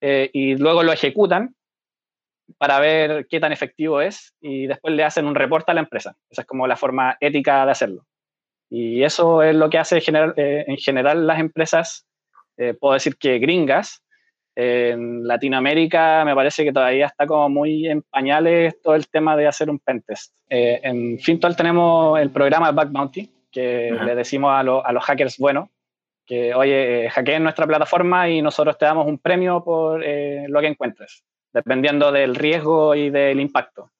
y 0.00 0.54
luego 0.56 0.84
lo 0.84 0.92
ejecutan 0.92 1.54
para 2.58 2.78
ver 2.80 3.26
qué 3.28 3.40
tan 3.40 3.52
efectivo 3.52 4.00
es 4.00 4.34
y 4.40 4.66
después 4.66 4.94
le 4.94 5.04
hacen 5.04 5.26
un 5.26 5.34
reporte 5.34 5.70
a 5.70 5.74
la 5.74 5.80
empresa. 5.80 6.16
Esa 6.30 6.42
es 6.42 6.46
como 6.46 6.66
la 6.66 6.76
forma 6.76 7.16
ética 7.20 7.64
de 7.64 7.70
hacerlo. 7.72 8.06
Y 8.70 9.02
eso 9.02 9.42
es 9.42 9.54
lo 9.54 9.70
que 9.70 9.78
hace 9.78 10.00
general, 10.00 10.34
eh, 10.36 10.64
en 10.66 10.76
general 10.76 11.26
las 11.26 11.38
empresas, 11.38 12.06
eh, 12.56 12.74
puedo 12.74 12.94
decir 12.94 13.16
que 13.16 13.38
gringas. 13.38 14.02
En 14.56 15.26
Latinoamérica 15.26 16.24
me 16.24 16.34
parece 16.34 16.64
que 16.64 16.72
todavía 16.72 17.06
está 17.06 17.26
como 17.26 17.48
muy 17.48 17.88
en 17.88 18.02
pañales 18.02 18.80
todo 18.82 18.94
el 18.94 19.08
tema 19.08 19.36
de 19.36 19.46
hacer 19.48 19.68
un 19.68 19.80
pentest. 19.80 20.32
Eh, 20.48 20.80
en 20.82 21.18
Fintual 21.18 21.56
tenemos 21.56 22.18
el 22.20 22.30
programa 22.30 22.70
Back 22.70 22.90
Bounty, 22.92 23.30
que 23.50 23.90
le 24.04 24.14
decimos 24.14 24.52
a, 24.52 24.62
lo- 24.62 24.84
a 24.86 24.92
los 24.92 25.04
hackers 25.04 25.38
buenos, 25.38 25.68
que, 26.26 26.54
oye, 26.54 27.06
eh, 27.06 27.10
hackeen 27.10 27.42
nuestra 27.42 27.66
plataforma 27.66 28.28
y 28.28 28.42
nosotros 28.42 28.78
te 28.78 28.84
damos 28.86 29.06
un 29.06 29.18
premio 29.18 29.62
por 29.64 29.98
lo 30.00 30.60
que 30.60 30.66
encuentres, 30.66 31.24
dependiendo 31.54 32.12
del 32.12 32.34
riesgo 32.34 32.94
y 32.94 33.08
del 33.10 33.40
impacto. 33.40 33.90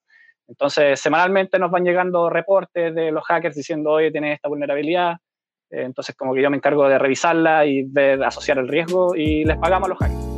Entonces, 0.47 0.99
semanalmente 0.99 1.57
nos 1.57 1.71
van 1.71 1.83
llegando 1.85 2.29
reportes 2.29 2.93
de 2.93 3.11
los 3.11 3.23
hackers 3.23 3.55
diciendo, 3.55 3.91
oye, 3.91 4.11
tienes 4.11 4.35
esta 4.35 4.49
vulnerabilidad. 4.49 5.13
Eh, 5.71 5.81
entonces, 5.83 6.15
como 6.15 6.35
que 6.35 6.41
yo 6.43 6.51
me 6.51 6.57
encargo 6.57 6.87
de 6.87 6.99
revisarla 6.99 7.65
y 7.65 7.83
ver, 7.83 8.21
asociar 8.23 8.59
el 8.59 8.67
riesgo 8.67 9.15
y 9.15 9.43
les 9.45 9.57
pagamos 9.57 9.87
a 9.87 9.89
los 9.89 9.97
hackers. 9.97 10.35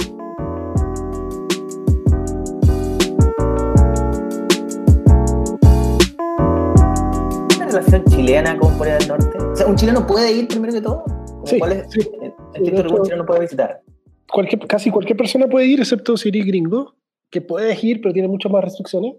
¿Una 7.55 7.65
relación 7.65 8.03
chilena 8.05 8.57
con 8.57 8.77
Corea 8.77 8.97
del 8.97 9.07
Norte? 9.07 9.37
O 9.39 9.55
sea, 9.55 9.67
¿un 9.67 9.75
chileno 9.75 10.05
puede 10.05 10.31
ir 10.31 10.47
primero 10.47 10.73
que 10.73 10.81
todo? 10.81 11.03
¿Como 11.03 11.45
Sí, 11.47 11.59
¿Cuál 11.59 11.71
es 11.73 11.87
sí. 11.91 11.99
el 11.99 12.05
Sí, 12.05 12.11
título 12.11 12.23
de 12.53 12.61
que 12.63 12.71
un 12.71 12.77
hecho- 12.95 13.03
chileno 13.03 13.25
puede 13.25 13.39
visitar? 13.41 13.81
Cualquier, 14.31 14.67
casi 14.67 14.91
cualquier 14.91 15.17
persona 15.17 15.47
puede 15.47 15.65
ir, 15.67 15.79
excepto 15.79 16.17
si 16.17 16.29
eres 16.29 16.45
gringo, 16.45 16.95
que 17.29 17.41
puedes 17.41 17.83
ir, 17.83 18.01
pero 18.01 18.13
tiene 18.13 18.27
muchas 18.27 18.51
más 18.51 18.63
restricciones. 18.63 19.15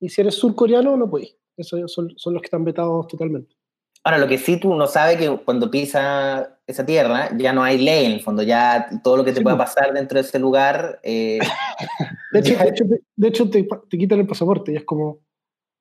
Y 0.00 0.08
si 0.08 0.20
eres 0.20 0.34
surcoreano, 0.34 0.96
no 0.96 1.08
puedes. 1.10 1.36
Esos 1.56 1.92
son, 1.92 2.12
son 2.16 2.34
los 2.34 2.42
que 2.42 2.46
están 2.46 2.64
vetados 2.64 3.06
totalmente. 3.08 3.54
Ahora, 4.02 4.16
lo 4.18 4.26
que 4.28 4.38
sí 4.38 4.58
tú 4.58 4.74
no 4.74 4.86
sabes 4.86 5.18
que 5.18 5.28
cuando 5.44 5.70
pisa 5.70 6.58
esa 6.66 6.86
tierra 6.86 7.28
ya 7.36 7.52
no 7.52 7.62
hay 7.62 7.76
ley 7.76 8.06
en 8.06 8.12
el 8.12 8.20
fondo, 8.22 8.42
ya 8.42 8.88
todo 9.04 9.18
lo 9.18 9.24
que 9.24 9.32
te 9.32 9.38
Sí, 9.38 9.42
pueda 9.42 9.58
pasar 9.58 9.92
dentro 9.92 10.16
de 10.16 10.22
ese 10.26 10.38
lugar... 10.38 11.00
eh, 11.02 11.38
De 12.32 12.38
hecho, 12.40 12.54
de 12.56 12.68
hecho, 12.70 12.84
te, 12.88 13.00
de 13.16 13.28
hecho 13.28 13.50
te, 13.50 13.68
te 13.88 13.98
quitan 13.98 14.20
el 14.20 14.26
pasaporte 14.26 14.72
y 14.72 14.76
es 14.76 14.84
como, 14.84 15.18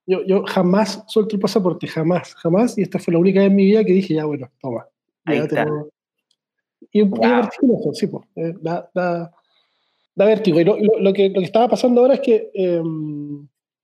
Yo, 0.06 0.24
yo 0.26 0.44
jamás 0.44 1.04
suelto 1.08 1.36
el 1.36 1.42
pasaporte, 1.42 1.88
jamás, 1.88 2.34
jamás. 2.36 2.78
Y 2.78 2.82
esta 2.82 2.98
fue 3.00 3.14
la 3.14 3.20
única 3.20 3.40
vez 3.40 3.50
en 3.50 3.56
mi 3.56 3.66
vida 3.66 3.84
que 3.86 3.94
dije, 3.94 4.16
ya 4.16 4.26
bueno, 4.26 4.50
toma. 4.60 4.88
Ahí 5.26 5.38
ya 5.38 5.44
está. 5.44 5.66
tengo- 5.66 5.90
Y 6.92 7.04
Wow. 7.04 7.20
vertiginoso, 7.22 7.94
sí, 7.94 8.08
pues. 8.08 8.26
eh, 8.36 8.54
da, 8.62 8.90
da, 8.94 9.32
da 10.20 10.26
vértigo. 10.26 10.60
Y 10.60 10.64
lo, 10.66 10.78
lo- 10.78 11.00
lo 11.00 11.14
que, 11.14 11.30
lo 11.30 11.40
que 11.40 11.46
estaba 11.46 11.68
pasando 11.68 12.02
ahora 12.02 12.16
es 12.16 12.20
que, 12.20 12.52
eh, 12.54 12.82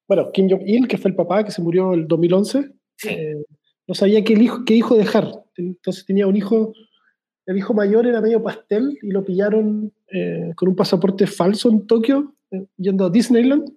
bueno, 0.07 0.31
Kim 0.31 0.47
Jong-il, 0.49 0.87
que 0.87 0.97
fue 0.97 1.09
el 1.09 1.15
papá 1.15 1.43
que 1.43 1.51
se 1.51 1.61
murió 1.61 1.93
en 1.93 2.01
el 2.01 2.07
2011, 2.07 2.71
Sí. 2.97 3.09
eh, 3.09 3.35
no 3.87 3.93
sabía 3.95 4.23
qué, 4.23 4.33
hijo, 4.33 4.63
qué 4.65 4.73
hijo 4.75 4.95
dejar. 4.95 5.31
Entonces 5.57 6.05
tenía 6.05 6.27
un 6.27 6.35
hijo, 6.35 6.73
el 7.45 7.57
hijo 7.57 7.73
mayor 7.73 8.05
era 8.07 8.21
medio 8.21 8.41
pastel 8.41 8.97
y 9.01 9.09
lo 9.11 9.23
pillaron 9.23 9.91
eh, 10.11 10.51
con 10.55 10.69
un 10.69 10.75
pasaporte 10.75 11.27
falso 11.27 11.69
en 11.69 11.85
Tokio, 11.87 12.33
eh, 12.51 12.65
yendo 12.77 13.05
a 13.05 13.09
Disneyland. 13.09 13.71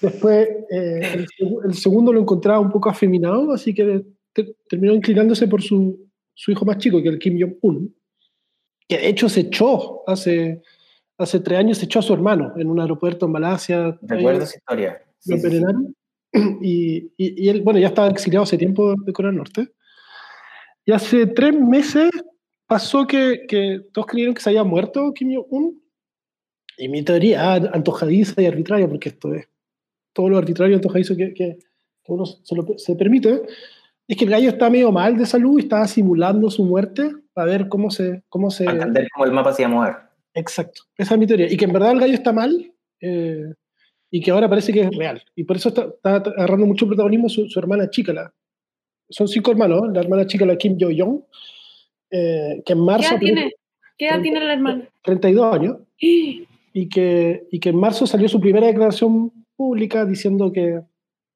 Después 0.00 0.48
eh, 0.70 1.00
el, 1.14 1.26
el 1.66 1.74
segundo 1.74 2.12
lo 2.12 2.20
encontraba 2.20 2.60
un 2.60 2.70
poco 2.70 2.88
afeminado, 2.90 3.52
así 3.52 3.74
que 3.74 4.04
te- 4.32 4.54
terminó 4.68 4.94
inclinándose 4.94 5.48
por 5.48 5.62
su, 5.62 5.98
su 6.34 6.50
hijo 6.52 6.64
más 6.64 6.78
chico, 6.78 7.02
que 7.02 7.08
el 7.08 7.18
Kim 7.18 7.38
Jong-un, 7.40 7.94
que 8.88 8.98
de 8.98 9.08
hecho 9.08 9.28
se 9.28 9.40
echó 9.40 10.08
hace, 10.08 10.62
hace 11.22 11.40
tres 11.40 11.58
años, 11.58 11.78
se 11.78 11.84
echó 11.86 11.98
a 11.98 12.02
su 12.02 12.12
hermano 12.14 12.52
en 12.56 12.68
un 12.68 12.80
aeropuerto 12.80 13.26
en 13.26 13.32
Malasia. 13.32 13.98
Recuerdo 14.02 14.42
esa 14.44 14.56
historia. 14.58 15.02
lo 15.26 15.36
Sí, 15.36 15.40
sí, 15.42 15.50
sí. 15.58 15.64
Y, 16.62 17.12
y- 17.18 17.44
y 17.44 17.48
él, 17.50 17.60
bueno, 17.62 17.78
ya 17.78 17.88
estaba 17.88 18.08
exiliado 18.08 18.44
hace 18.44 18.56
tiempo 18.56 18.94
de 18.96 19.12
Corea 19.12 19.30
del 19.30 19.38
Norte. 19.38 19.68
Y 20.84 20.92
hace 20.92 21.26
tres 21.26 21.54
meses 21.58 22.10
pasó 22.66 23.06
que, 23.06 23.44
que 23.46 23.82
todos 23.92 24.06
creyeron 24.06 24.34
que 24.34 24.40
se 24.40 24.48
había 24.50 24.64
muerto 24.64 25.12
Kim 25.12 25.34
Jong-un. 25.34 25.80
Y 26.78 26.88
mi 26.88 27.02
teoría, 27.02 27.52
antojadiza 27.54 28.40
y 28.40 28.46
arbitraria, 28.46 28.88
porque 28.88 29.10
esto 29.10 29.34
es 29.34 29.46
todo 30.14 30.28
lo 30.30 30.38
arbitrario 30.38 30.72
y 30.72 30.76
antojadizo 30.76 31.14
que, 31.16 31.34
que, 31.34 31.58
que 32.02 32.12
uno 32.12 32.24
se, 32.24 32.54
lo- 32.56 32.78
se 32.78 32.96
permite, 32.96 33.42
es 34.08 34.16
que 34.16 34.24
el 34.24 34.30
gallo 34.30 34.48
está 34.48 34.70
medio 34.70 34.90
mal 34.90 35.16
de 35.18 35.26
salud 35.26 35.58
y 35.58 35.62
estaba 35.64 35.86
simulando 35.86 36.50
su 36.50 36.64
muerte 36.64 37.12
para 37.34 37.50
ver 37.50 37.68
cómo 37.68 37.90
se... 37.90 38.22
Cómo 38.30 38.50
se 38.50 38.64
Para 38.64 38.78
entender 38.78 39.08
cómo 39.14 39.26
el 39.26 39.32
mapa 39.32 39.52
se 39.52 39.62
iba 39.62 39.70
a 39.70 39.74
mover. 39.74 39.96
Exacto, 40.34 40.82
esa 40.96 41.14
es 41.14 41.20
mi 41.20 41.26
teoría. 41.26 41.50
Y 41.50 41.56
que 41.56 41.64
en 41.66 41.72
verdad 41.72 41.92
el 41.92 42.00
gallo 42.00 42.14
está 42.14 42.32
mal 42.32 42.72
eh, 43.00 43.52
y 44.10 44.20
que 44.20 44.30
ahora 44.30 44.48
parece 44.48 44.72
que 44.72 44.80
es 44.82 44.90
real. 44.96 45.22
Y 45.36 45.44
por 45.44 45.56
eso 45.56 45.68
está, 45.70 45.82
está 45.86 46.30
agarrando 46.30 46.66
mucho 46.66 46.86
protagonismo 46.86 47.28
su, 47.28 47.48
su 47.48 47.58
hermana 47.58 47.88
chica. 47.90 48.12
La, 48.12 48.32
son 49.10 49.28
cinco 49.28 49.50
hermanos, 49.50 49.90
la 49.92 50.00
hermana 50.00 50.26
chica, 50.26 50.46
la 50.46 50.56
Kim 50.56 50.76
Jo-young, 50.80 51.20
eh, 52.10 52.62
que 52.64 52.72
en 52.72 52.78
¿Qué 52.78 52.84
marzo... 52.84 53.08
edad 53.08 53.16
apenas- 53.16 53.34
tiene? 53.34 53.52
¿Qué 53.98 54.06
edad 54.08 54.20
tiene 54.22 54.40
la 54.44 54.52
hermana? 54.54 54.88
32 55.02 55.54
años. 55.54 55.76
Y 56.74 56.88
que, 56.88 57.48
y 57.50 57.60
que 57.60 57.68
en 57.68 57.76
marzo 57.76 58.06
salió 58.06 58.30
su 58.30 58.40
primera 58.40 58.66
declaración 58.66 59.30
pública 59.54 60.06
diciendo 60.06 60.50
que 60.50 60.80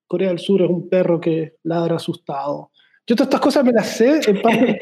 Corea 0.06 0.28
del 0.30 0.38
Sur 0.38 0.62
es 0.62 0.70
un 0.70 0.88
perro 0.88 1.20
que 1.20 1.56
ladra 1.62 1.96
asustado. 1.96 2.70
Yo 3.06 3.14
todas 3.14 3.28
estas 3.28 3.40
cosas 3.40 3.64
me 3.64 3.72
las 3.72 3.88
sé 3.96 4.20
en 4.28 4.42
parte, 4.42 4.80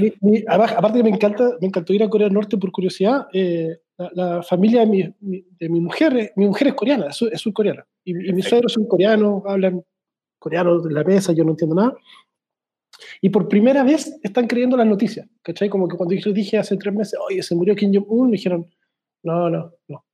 mi- 0.00 0.12
mi- 0.20 0.44
aparte 0.48 0.98
que 0.98 1.04
me 1.04 1.10
encanta, 1.10 1.56
me 1.60 1.66
encantó 1.66 1.92
ir 1.92 2.02
a 2.02 2.08
Corea 2.08 2.26
del 2.28 2.34
Norte 2.34 2.56
por 2.56 2.72
curiosidad, 2.72 3.26
eh, 3.32 3.78
la, 3.98 4.10
la 4.14 4.42
familia 4.42 4.80
de 4.80 4.86
mi, 4.86 5.14
mi- 5.20 5.44
de 5.58 5.68
mi 5.68 5.80
mujer, 5.80 6.16
eh, 6.16 6.32
mi 6.36 6.46
mujer 6.46 6.68
es 6.68 6.74
coreana, 6.74 7.08
es, 7.08 7.20
es 7.22 7.40
surcoreana, 7.40 7.86
y, 8.04 8.30
y 8.30 8.32
mis 8.32 8.46
suegros 8.46 8.72
son 8.72 8.86
coreanos, 8.86 9.42
hablan 9.46 9.82
coreano 10.38 10.82
en 10.86 10.94
la 10.94 11.04
mesa, 11.04 11.32
yo 11.34 11.44
no 11.44 11.50
entiendo 11.50 11.76
nada. 11.76 11.94
Y 13.20 13.28
por 13.30 13.48
primera 13.48 13.82
vez 13.84 14.18
están 14.22 14.46
creyendo 14.46 14.76
las 14.76 14.86
noticias, 14.86 15.28
¿cachai? 15.42 15.68
Como 15.68 15.88
que 15.88 15.96
cuando 15.96 16.14
yo 16.14 16.32
dije 16.32 16.56
hace 16.58 16.76
tres 16.76 16.94
meses, 16.94 17.18
oye, 17.28 17.42
se 17.42 17.54
murió 17.54 17.74
Kim 17.76 17.92
Jong-un, 17.94 18.30
me 18.30 18.36
dijeron, 18.36 18.66
no, 19.22 19.48
no, 19.50 19.72
no. 19.88 20.04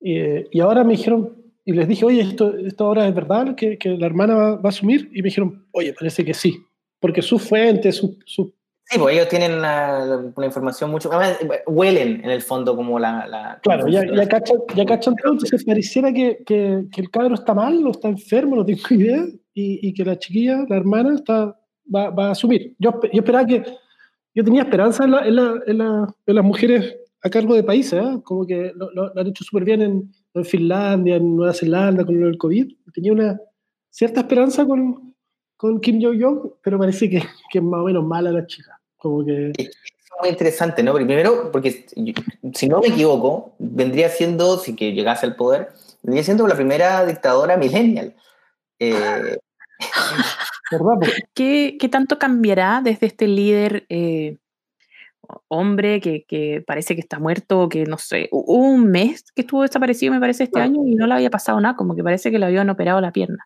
Y, 0.00 0.16
eh, 0.18 0.48
y 0.50 0.60
ahora 0.60 0.84
me 0.84 0.92
dijeron, 0.92 1.41
y 1.64 1.72
les 1.72 1.86
dije, 1.88 2.04
oye, 2.04 2.22
¿esto, 2.22 2.56
esto 2.56 2.84
ahora 2.84 3.06
es 3.08 3.14
verdad 3.14 3.54
que, 3.54 3.78
que 3.78 3.90
la 3.90 4.06
hermana 4.06 4.34
va, 4.34 4.56
va 4.56 4.60
a 4.64 4.68
asumir? 4.68 5.08
Y 5.12 5.22
me 5.22 5.28
dijeron, 5.28 5.66
oye, 5.72 5.92
parece 5.92 6.24
que 6.24 6.34
sí, 6.34 6.56
porque 7.00 7.22
sus 7.22 7.42
fuentes, 7.42 7.96
sus 7.96 8.16
su, 8.26 8.52
Sí, 8.84 8.98
pues 8.98 9.14
ellos 9.14 9.28
tienen 9.28 9.52
una, 9.54 10.32
una 10.34 10.44
información 10.46 10.90
mucho. 10.90 11.10
Además, 11.12 11.38
huelen 11.68 12.20
en 12.24 12.30
el 12.30 12.42
fondo 12.42 12.74
como 12.74 12.98
la. 12.98 13.26
la 13.28 13.60
Claro, 13.62 13.86
ya, 13.88 14.04
ya, 14.04 14.28
cachan, 14.28 14.56
ya 14.74 14.84
cachan 14.84 15.14
todo, 15.16 15.32
entonces 15.34 15.64
pareciera 15.64 16.12
que, 16.12 16.42
que, 16.44 16.84
que 16.92 17.00
el 17.00 17.08
cabro 17.08 17.34
está 17.36 17.54
mal, 17.54 17.86
o 17.86 17.92
está 17.92 18.08
enfermo, 18.08 18.56
no 18.56 18.64
tengo 18.66 18.80
idea, 18.90 19.24
y, 19.54 19.88
y 19.88 19.94
que 19.94 20.04
la 20.04 20.18
chiquilla, 20.18 20.66
la 20.68 20.76
hermana, 20.76 21.14
está, 21.14 21.56
va, 21.94 22.10
va 22.10 22.26
a 22.28 22.30
asumir. 22.32 22.74
Yo, 22.80 23.00
yo 23.04 23.20
esperaba 23.20 23.46
que, 23.46 23.62
yo 24.34 24.42
tenía 24.44 24.62
esperanza 24.62 25.04
en, 25.04 25.12
la, 25.12 25.26
en, 25.28 25.36
la, 25.36 25.54
en, 25.68 25.80
en 26.26 26.34
las 26.34 26.44
mujeres 26.44 26.96
a 27.22 27.30
cargo 27.30 27.54
de 27.54 27.62
países, 27.62 28.02
¿eh? 28.02 28.18
como 28.24 28.44
que 28.44 28.72
lo, 28.74 28.90
lo- 28.90 29.14
lo 29.14 29.20
han 29.20 29.28
hecho 29.28 29.44
súper 29.44 29.64
bien 29.64 29.80
en, 29.82 30.12
en 30.34 30.44
Finlandia, 30.44 31.16
en 31.16 31.36
Nueva 31.36 31.52
Zelanda, 31.52 32.04
con 32.04 32.22
el 32.22 32.38
COVID. 32.38 32.72
Tenía 32.92 33.12
una 33.12 33.40
cierta 33.90 34.20
esperanza 34.20 34.66
con, 34.66 35.14
con 35.56 35.80
Kim 35.80 36.00
Jong-un, 36.02 36.54
pero 36.62 36.78
parece 36.78 37.08
que, 37.10 37.22
que 37.50 37.58
es 37.58 37.64
más 37.64 37.80
o 37.80 37.84
menos 37.84 38.04
mala 38.04 38.30
la 38.30 38.46
chica. 38.46 38.80
Como 38.96 39.24
que... 39.24 39.52
Es 39.56 39.70
muy 40.20 40.30
interesante, 40.30 40.82
¿no? 40.82 40.92
Porque 40.92 41.06
Primero, 41.06 41.50
porque 41.50 41.86
si 42.54 42.68
no 42.68 42.80
me 42.80 42.88
equivoco, 42.88 43.54
vendría 43.58 44.08
siendo, 44.08 44.58
si 44.58 44.76
que 44.76 44.92
llegase 44.92 45.26
al 45.26 45.36
poder, 45.36 45.70
vendría 46.02 46.24
siendo 46.24 46.46
la 46.46 46.54
primera 46.54 47.04
dictadora 47.04 47.56
millennial. 47.56 48.14
Eh, 48.78 49.38
qué 51.34 51.88
tanto 51.90 52.18
cambiará 52.18 52.80
desde 52.82 53.06
este 53.06 53.26
líder 53.26 53.86
eh, 53.88 54.38
hombre 55.48 56.00
que, 56.00 56.24
que 56.26 56.62
parece 56.66 56.94
que 56.94 57.00
está 57.00 57.18
muerto, 57.18 57.68
que 57.68 57.84
no 57.84 57.98
sé, 57.98 58.28
hu- 58.30 58.44
hubo 58.46 58.70
un 58.72 58.90
mes 58.90 59.24
que 59.34 59.42
estuvo 59.42 59.62
desaparecido, 59.62 60.12
me 60.12 60.20
parece, 60.20 60.44
este 60.44 60.60
año 60.60 60.86
y 60.86 60.94
no 60.94 61.06
le 61.06 61.14
había 61.14 61.30
pasado 61.30 61.60
nada, 61.60 61.76
como 61.76 61.94
que 61.94 62.02
parece 62.02 62.30
que 62.30 62.38
le 62.38 62.46
habían 62.46 62.70
operado 62.70 63.00
la 63.00 63.12
pierna. 63.12 63.44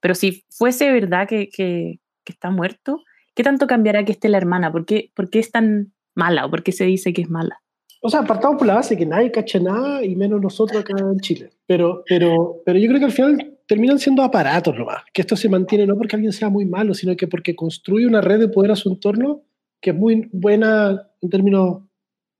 Pero 0.00 0.14
si 0.14 0.44
fuese 0.50 0.90
verdad 0.92 1.26
que, 1.28 1.48
que- 1.48 2.00
que 2.24 2.32
está 2.32 2.50
muerto, 2.50 3.02
¿qué 3.34 3.42
tanto 3.42 3.66
cambiará 3.66 4.04
que 4.04 4.12
esté 4.12 4.28
la 4.28 4.36
hermana? 4.38 4.70
¿Por 4.70 4.84
qué, 4.84 5.10
por 5.14 5.30
qué 5.30 5.38
es 5.38 5.50
tan 5.50 5.92
mala 6.14 6.44
o 6.46 6.50
por 6.50 6.62
qué 6.62 6.72
se 6.72 6.84
dice 6.84 7.12
que 7.12 7.22
es 7.22 7.30
mala? 7.30 7.60
O 8.00 8.10
sea, 8.10 8.22
partamos 8.22 8.58
por 8.58 8.66
la 8.66 8.74
base 8.74 8.96
que 8.96 9.06
nadie 9.06 9.32
cacha 9.32 9.58
nada 9.58 10.04
y 10.04 10.14
menos 10.14 10.40
nosotros 10.40 10.80
acá 10.82 10.94
en 10.98 11.18
Chile. 11.18 11.50
Pero, 11.66 12.04
pero, 12.08 12.62
pero 12.64 12.78
yo 12.78 12.86
creo 12.86 13.00
que 13.00 13.06
al 13.06 13.12
final 13.12 13.58
terminan 13.66 13.98
siendo 13.98 14.22
aparatos 14.22 14.76
nomás. 14.76 15.02
Que 15.12 15.22
esto 15.22 15.34
se 15.36 15.48
mantiene 15.48 15.84
no 15.84 15.96
porque 15.96 16.14
alguien 16.14 16.32
sea 16.32 16.48
muy 16.48 16.64
malo, 16.64 16.94
sino 16.94 17.16
que 17.16 17.26
porque 17.26 17.56
construye 17.56 18.06
una 18.06 18.20
red 18.20 18.38
de 18.38 18.48
poder 18.48 18.70
a 18.70 18.76
su 18.76 18.88
entorno 18.88 19.42
que 19.80 19.90
es 19.90 19.96
muy 19.96 20.28
buena 20.32 21.08
en 21.20 21.30
términos 21.30 21.82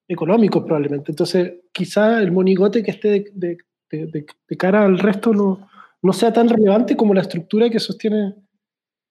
económicos 0.09 0.65
probablemente. 0.65 1.13
Entonces, 1.13 1.55
quizá 1.73 2.21
el 2.21 2.33
monigote 2.33 2.83
que 2.83 2.91
esté 2.93 3.09
de, 3.09 3.31
de- 3.35 3.59
de- 3.91 4.07
de- 4.49 4.57
cara 4.57 4.85
al 4.85 4.99
resto 4.99 5.33
no, 5.33 5.69
no 6.03 6.13
sea 6.13 6.33
tan 6.33 6.49
relevante 6.49 6.97
como 6.97 7.15
la 7.15 7.21
estructura 7.23 7.69
que 7.71 7.79
sostiene, 7.79 8.35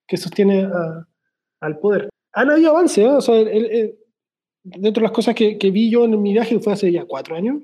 que 0.08 0.18
sostiene 0.18 0.64
a- 0.66 1.08
al 1.62 1.80
poder. 1.80 2.10
Han 2.34 2.52
habido 2.52 2.72
avances, 2.72 3.04
¿eh? 3.06 3.08
o 3.08 3.22
sea, 3.22 3.36
el- 3.40 3.48
el- 3.66 3.96
dentro 4.64 5.02
de 5.02 5.06
las 5.08 5.12
cosas 5.12 5.34
que, 5.36 5.58
que 5.58 5.72
vi 5.72 5.90
yo 5.90 6.06
en 6.06 6.22
mi 6.22 6.34
viaje, 6.34 6.56
que 6.56 6.60
fue 6.62 6.74
hace 6.74 6.92
ya 6.92 7.06
cuatro 7.06 7.36
años, 7.36 7.62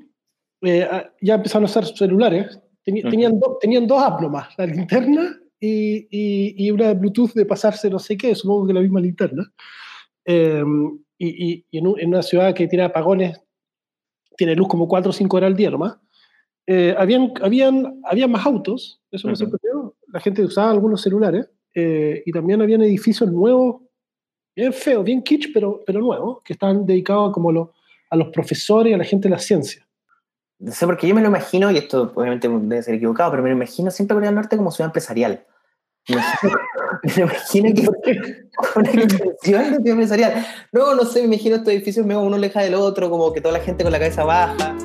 eh, 0.62 0.88
ah, 0.89 1.12
ya 1.21 1.36
empezaron 1.36 1.63
a 1.65 1.69
usar 1.69 1.86
celulares. 1.86 2.60
Teni- 2.86 3.02
Ujú. 3.02 3.10
tenían, 3.12 3.39
do- 3.39 3.58
tenían 3.62 3.88
dos 3.88 4.02
apps 4.02 4.21
nomás, 4.21 4.47
la 4.58 4.65
linterna 4.65 5.38
y, 5.60 6.08
y, 6.10 6.56
y 6.65 6.71
una 6.71 6.88
de 6.89 6.93
Bluetooth 6.95 7.34
de 7.34 7.45
pasarse 7.45 7.89
no 7.89 7.99
sé 7.99 8.17
qué, 8.17 8.34
supongo 8.36 8.67
que 8.67 8.73
la 8.73 8.82
misma 8.82 8.99
linterna. 9.02 9.52
Eh, 10.25 10.63
y 11.17 11.27
y- 11.53 11.65
y 11.71 11.77
en, 11.77 11.88
un- 11.88 11.99
en 11.99 12.09
una 12.09 12.21
ciudad 12.23 12.53
que 12.53 12.67
tiene 12.67 12.86
apagones, 12.86 13.39
tiene 14.38 14.55
luz 14.55 14.67
como 14.67 14.88
cuatro 14.88 15.09
o 15.12 15.13
cinco 15.13 15.38
horas 15.38 15.47
al 15.47 15.55
día 15.55 15.69
nomás. 15.69 15.97
Eh, 16.65 16.95
habían, 16.97 17.33
habían, 17.41 17.99
habían 18.03 18.31
más 18.31 18.45
autos, 18.45 19.01
eso 19.12 19.27
me 19.27 19.33
Ujú. 19.33 19.39
sorprendió. 19.45 19.95
La 20.07 20.19
gente 20.19 20.43
usaba 20.43 20.71
algunos 20.71 21.01
celulares 21.01 21.49
eh, 21.75 22.23
y 22.25 22.31
también 22.31 22.62
habían 22.62 22.81
edificios 22.81 23.29
nuevos 23.31 23.81
bien 24.55 24.71
feos, 24.71 25.03
bien 25.03 25.21
kitsch, 25.23 25.51
pero, 25.53 25.81
pero 25.86 25.99
nuevos, 25.99 26.41
que 26.43 26.53
estaban 26.53 26.86
dedicados 26.86 27.33
como 27.33 27.51
lo- 27.51 27.73
a 28.09 28.15
los 28.15 28.29
profesores 28.29 28.91
y 28.91 28.93
a 28.93 28.97
la 28.97 29.03
gente 29.03 29.27
de 29.27 29.31
la 29.36 29.39
ciencia. 29.39 29.86
no 30.59 30.71
sé, 30.71 30.86
porque 30.86 31.07
yo 31.07 31.15
me 31.15 31.21
lo 31.21 31.27
imagino, 31.27 31.69
y 31.71 31.77
esto 31.77 32.12
obviamente 32.15 32.47
debe 32.47 32.81
ser 32.83 32.95
equivocado, 32.95 33.31
pero 33.31 33.43
me 33.43 33.49
lo 33.49 33.55
imagino 33.55 33.91
siempre 33.91 34.13
Corea 34.15 34.29
del 34.29 34.36
Norte 34.36 34.55
como 34.55 34.71
ciudad 34.71 34.89
empresarial. 34.89 35.45
Me 37.03 37.23
imagino, 37.23 37.73
que 38.03 38.19
una 38.75 38.91
intención 38.91 39.19
de 39.19 39.35
ciudad 39.41 39.73
empresarial. 39.85 40.45
No, 40.71 40.95
no 40.95 41.05
sé, 41.05 41.21
me 41.21 41.35
imagino 41.35 41.55
estos 41.55 41.73
edificios 41.73 42.05
medio 42.05 42.21
uno 42.21 42.37
leja 42.37 42.61
del 42.61 42.75
otro, 42.75 43.09
como 43.09 43.31
que 43.31 43.41
toda 43.41 43.57
la 43.57 43.63
gente 43.63 43.83
con 43.83 43.91
la 43.91 43.99
cabeza 43.99 44.23
baja. 44.23 44.75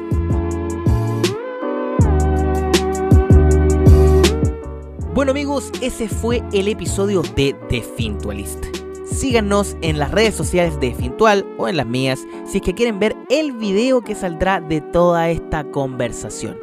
Bueno 5.13 5.33
amigos, 5.33 5.73
ese 5.81 6.09
fue 6.09 6.43
el 6.53 6.69
episodio 6.69 7.23
de 7.35 7.57
The 7.69 7.83
Fintualist. 7.83 8.65
Síganos 9.05 9.77
en 9.83 9.99
las 9.99 10.13
redes 10.13 10.37
sociales 10.37 10.79
de 10.79 10.95
Fintual 10.95 11.45
o 11.59 11.67
en 11.69 11.77
las 11.77 11.87
mías 11.87 12.21
si 12.47 12.59
es 12.59 12.63
que 12.63 12.75
quieren 12.75 13.01
ver 13.01 13.17
el 13.29 13.53
video 13.53 14.03
que 14.03 14.15
saldrá 14.15 14.61
de 14.61 14.81
toda 14.81 15.29
esta 15.31 15.65
conversación. 15.65 16.61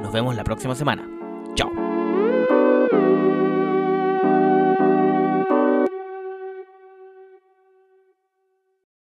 Nos 0.00 0.12
vemos 0.12 0.36
la 0.36 0.44
próxima 0.44 0.76
semana. 0.76 1.10
Chao. 1.56 1.85